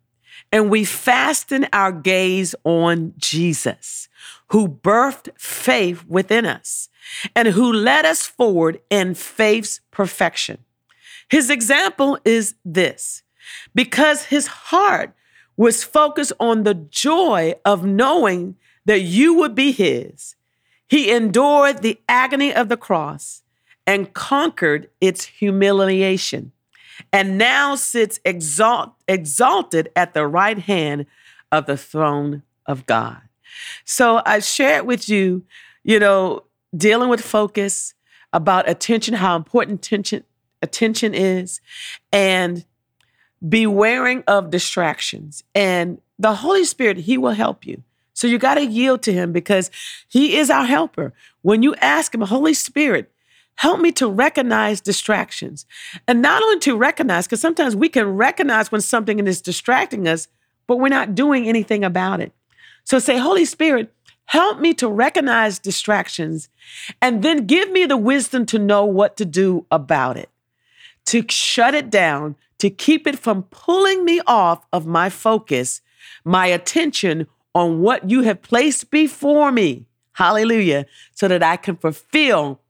and 0.52 0.70
we 0.70 0.84
fasten 0.84 1.66
our 1.72 1.92
gaze 1.92 2.54
on 2.64 3.14
Jesus, 3.16 4.08
who 4.48 4.68
birthed 4.68 5.28
faith 5.38 6.04
within 6.06 6.46
us 6.46 6.88
and 7.34 7.48
who 7.48 7.72
led 7.72 8.04
us 8.04 8.26
forward 8.26 8.80
in 8.90 9.14
faith's 9.14 9.80
perfection. 9.90 10.58
His 11.28 11.50
example 11.50 12.18
is 12.24 12.54
this 12.64 13.22
because 13.74 14.26
his 14.26 14.46
heart 14.46 15.14
was 15.56 15.82
focused 15.82 16.32
on 16.38 16.62
the 16.62 16.74
joy 16.74 17.54
of 17.64 17.84
knowing 17.84 18.56
that 18.84 19.00
you 19.00 19.34
would 19.34 19.54
be 19.54 19.72
his, 19.72 20.36
he 20.88 21.10
endured 21.10 21.82
the 21.82 21.98
agony 22.08 22.54
of 22.54 22.68
the 22.68 22.76
cross 22.76 23.42
and 23.86 24.12
conquered 24.12 24.88
its 25.00 25.24
humiliation, 25.24 26.52
and 27.12 27.38
now 27.38 27.74
sits 27.74 28.20
exalt, 28.24 28.92
exalted 29.08 29.90
at 29.96 30.14
the 30.14 30.26
right 30.26 30.58
hand 30.58 31.06
of 31.52 31.66
the 31.66 31.76
throne 31.76 32.42
of 32.66 32.86
God. 32.86 33.20
So 33.84 34.22
I 34.26 34.40
shared 34.40 34.86
with 34.86 35.08
you, 35.08 35.44
you 35.82 35.98
know, 35.98 36.44
dealing 36.76 37.08
with 37.08 37.20
focus, 37.20 37.94
about 38.32 38.68
attention, 38.68 39.14
how 39.14 39.34
important 39.34 39.84
attention, 39.86 40.24
attention 40.60 41.14
is, 41.14 41.60
and 42.12 42.66
bewaring 43.46 44.22
of 44.26 44.50
distractions. 44.50 45.42
And 45.54 46.00
the 46.18 46.34
Holy 46.34 46.64
Spirit, 46.64 46.98
He 46.98 47.16
will 47.16 47.32
help 47.32 47.66
you. 47.66 47.82
So 48.12 48.26
you 48.26 48.38
got 48.38 48.54
to 48.54 48.64
yield 48.66 49.02
to 49.02 49.12
Him 49.12 49.32
because 49.32 49.70
He 50.08 50.36
is 50.36 50.50
our 50.50 50.66
helper. 50.66 51.14
When 51.42 51.62
you 51.62 51.74
ask 51.76 52.14
Him, 52.14 52.20
Holy 52.22 52.54
Spirit, 52.54 53.10
help 53.56 53.80
me 53.80 53.92
to 53.92 54.08
recognize 54.08 54.80
distractions. 54.80 55.66
And 56.06 56.22
not 56.22 56.42
only 56.42 56.58
to 56.60 56.76
recognize, 56.76 57.26
because 57.26 57.40
sometimes 57.40 57.74
we 57.74 57.88
can 57.88 58.16
recognize 58.16 58.70
when 58.70 58.80
something 58.80 59.18
is 59.26 59.40
distracting 59.40 60.06
us, 60.08 60.28
but 60.66 60.78
we're 60.78 60.88
not 60.88 61.14
doing 61.14 61.48
anything 61.48 61.84
about 61.84 62.20
it. 62.20 62.32
So 62.84 62.98
say, 62.98 63.18
Holy 63.18 63.44
Spirit, 63.44 63.92
Help 64.26 64.58
me 64.58 64.74
to 64.74 64.88
recognize 64.88 65.58
distractions 65.58 66.48
and 67.00 67.22
then 67.22 67.46
give 67.46 67.70
me 67.70 67.84
the 67.84 67.96
wisdom 67.96 68.44
to 68.46 68.58
know 68.58 68.84
what 68.84 69.16
to 69.16 69.24
do 69.24 69.64
about 69.70 70.16
it, 70.16 70.28
to 71.06 71.24
shut 71.28 71.74
it 71.74 71.90
down, 71.90 72.34
to 72.58 72.68
keep 72.68 73.06
it 73.06 73.18
from 73.18 73.44
pulling 73.44 74.04
me 74.04 74.20
off 74.26 74.66
of 74.72 74.84
my 74.84 75.08
focus, 75.08 75.80
my 76.24 76.46
attention 76.46 77.28
on 77.54 77.80
what 77.80 78.10
you 78.10 78.22
have 78.22 78.42
placed 78.42 78.90
before 78.90 79.52
me. 79.52 79.86
Hallelujah. 80.14 80.86
So 81.12 81.28
that 81.28 81.42
I 81.42 81.56
can 81.56 81.76
fulfill 81.76 82.60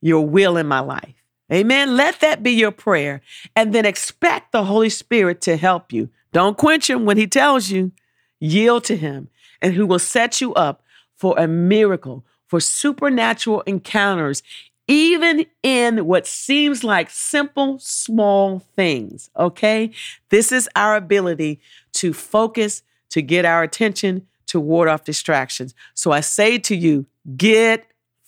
your 0.00 0.26
will 0.26 0.56
in 0.56 0.66
my 0.66 0.80
life. 0.80 1.14
Amen. 1.52 1.96
Let 1.96 2.20
that 2.20 2.42
be 2.42 2.52
your 2.52 2.72
prayer. 2.72 3.22
And 3.54 3.72
then 3.72 3.84
expect 3.84 4.52
the 4.52 4.64
Holy 4.64 4.90
Spirit 4.90 5.40
to 5.42 5.56
help 5.56 5.92
you. 5.92 6.10
Don't 6.32 6.58
quench 6.58 6.90
him 6.90 7.04
when 7.04 7.16
he 7.16 7.26
tells 7.26 7.70
you. 7.70 7.92
Yield 8.40 8.84
to 8.84 8.96
him, 8.96 9.28
and 9.62 9.72
who 9.72 9.86
will 9.86 9.98
set 9.98 10.42
you 10.42 10.52
up 10.54 10.82
for 11.14 11.34
a 11.38 11.48
miracle, 11.48 12.26
for 12.46 12.60
supernatural 12.60 13.62
encounters, 13.62 14.42
even 14.86 15.46
in 15.62 16.04
what 16.06 16.26
seems 16.26 16.84
like 16.84 17.08
simple, 17.08 17.78
small 17.78 18.58
things. 18.58 19.30
Okay? 19.36 19.90
This 20.28 20.52
is 20.52 20.68
our 20.76 20.96
ability 20.96 21.60
to 21.94 22.12
focus, 22.12 22.82
to 23.08 23.22
get 23.22 23.46
our 23.46 23.62
attention, 23.62 24.26
to 24.48 24.60
ward 24.60 24.88
off 24.88 25.04
distractions. 25.04 25.74
So 25.94 26.12
I 26.12 26.20
say 26.20 26.58
to 26.58 26.76
you, 26.76 27.06
get 27.36 27.86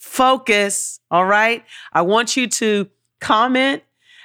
focus. 0.08 1.00
All 1.10 1.24
right? 1.24 1.64
I 1.92 2.02
want 2.02 2.36
you 2.36 2.48
to 2.48 2.88
comment, 3.20 3.82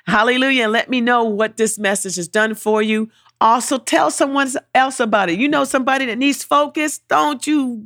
hallelujah, 0.07 0.63
and 0.63 0.71
let 0.71 0.89
me 0.89 1.01
know 1.01 1.23
what 1.23 1.57
this 1.57 1.77
message 1.77 2.15
has 2.15 2.27
done 2.27 2.55
for 2.55 2.81
you. 2.81 3.09
Also, 3.41 3.77
tell 3.77 4.09
someone 4.09 4.49
else 4.73 4.99
about 4.99 5.29
it. 5.29 5.37
You 5.37 5.49
know 5.49 5.65
somebody 5.65 6.05
that 6.05 6.17
needs 6.17 6.43
focus. 6.43 6.99
Don't 6.99 7.45
you 7.45 7.83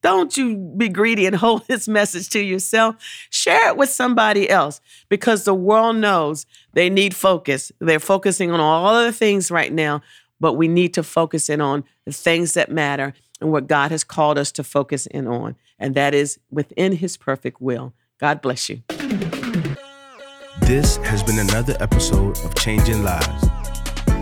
don't 0.00 0.36
you 0.36 0.56
be 0.56 0.88
greedy 0.88 1.26
and 1.26 1.36
hold 1.44 1.66
this 1.66 1.88
message 1.88 2.28
to 2.30 2.40
yourself. 2.40 2.96
Share 3.30 3.68
it 3.68 3.76
with 3.76 3.90
somebody 3.90 4.48
else 4.48 4.80
because 5.08 5.44
the 5.44 5.54
world 5.54 5.96
knows 5.96 6.46
they 6.72 6.90
need 6.90 7.14
focus. 7.14 7.72
They're 7.80 8.00
focusing 8.00 8.50
on 8.50 8.60
all 8.60 8.86
other 8.86 9.12
things 9.12 9.50
right 9.50 9.72
now, 9.72 10.02
but 10.40 10.54
we 10.54 10.68
need 10.68 10.94
to 10.94 11.02
focus 11.02 11.48
in 11.48 11.60
on 11.60 11.84
the 12.04 12.12
things 12.12 12.54
that 12.54 12.70
matter 12.70 13.14
and 13.40 13.52
what 13.52 13.66
God 13.66 13.90
has 13.90 14.04
called 14.04 14.38
us 14.38 14.52
to 14.52 14.64
focus 14.64 15.06
in 15.06 15.26
on. 15.26 15.56
And 15.78 15.94
that 15.94 16.14
is 16.14 16.38
within 16.50 16.92
His 16.92 17.16
perfect 17.16 17.60
will. 17.60 17.94
God 18.18 18.42
bless 18.42 18.68
you. 18.68 18.82
This 20.62 20.96
has 20.98 21.22
been 21.22 21.38
another 21.38 21.76
episode 21.80 22.38
of 22.44 22.54
Changing 22.56 23.04
Lives. 23.04 23.48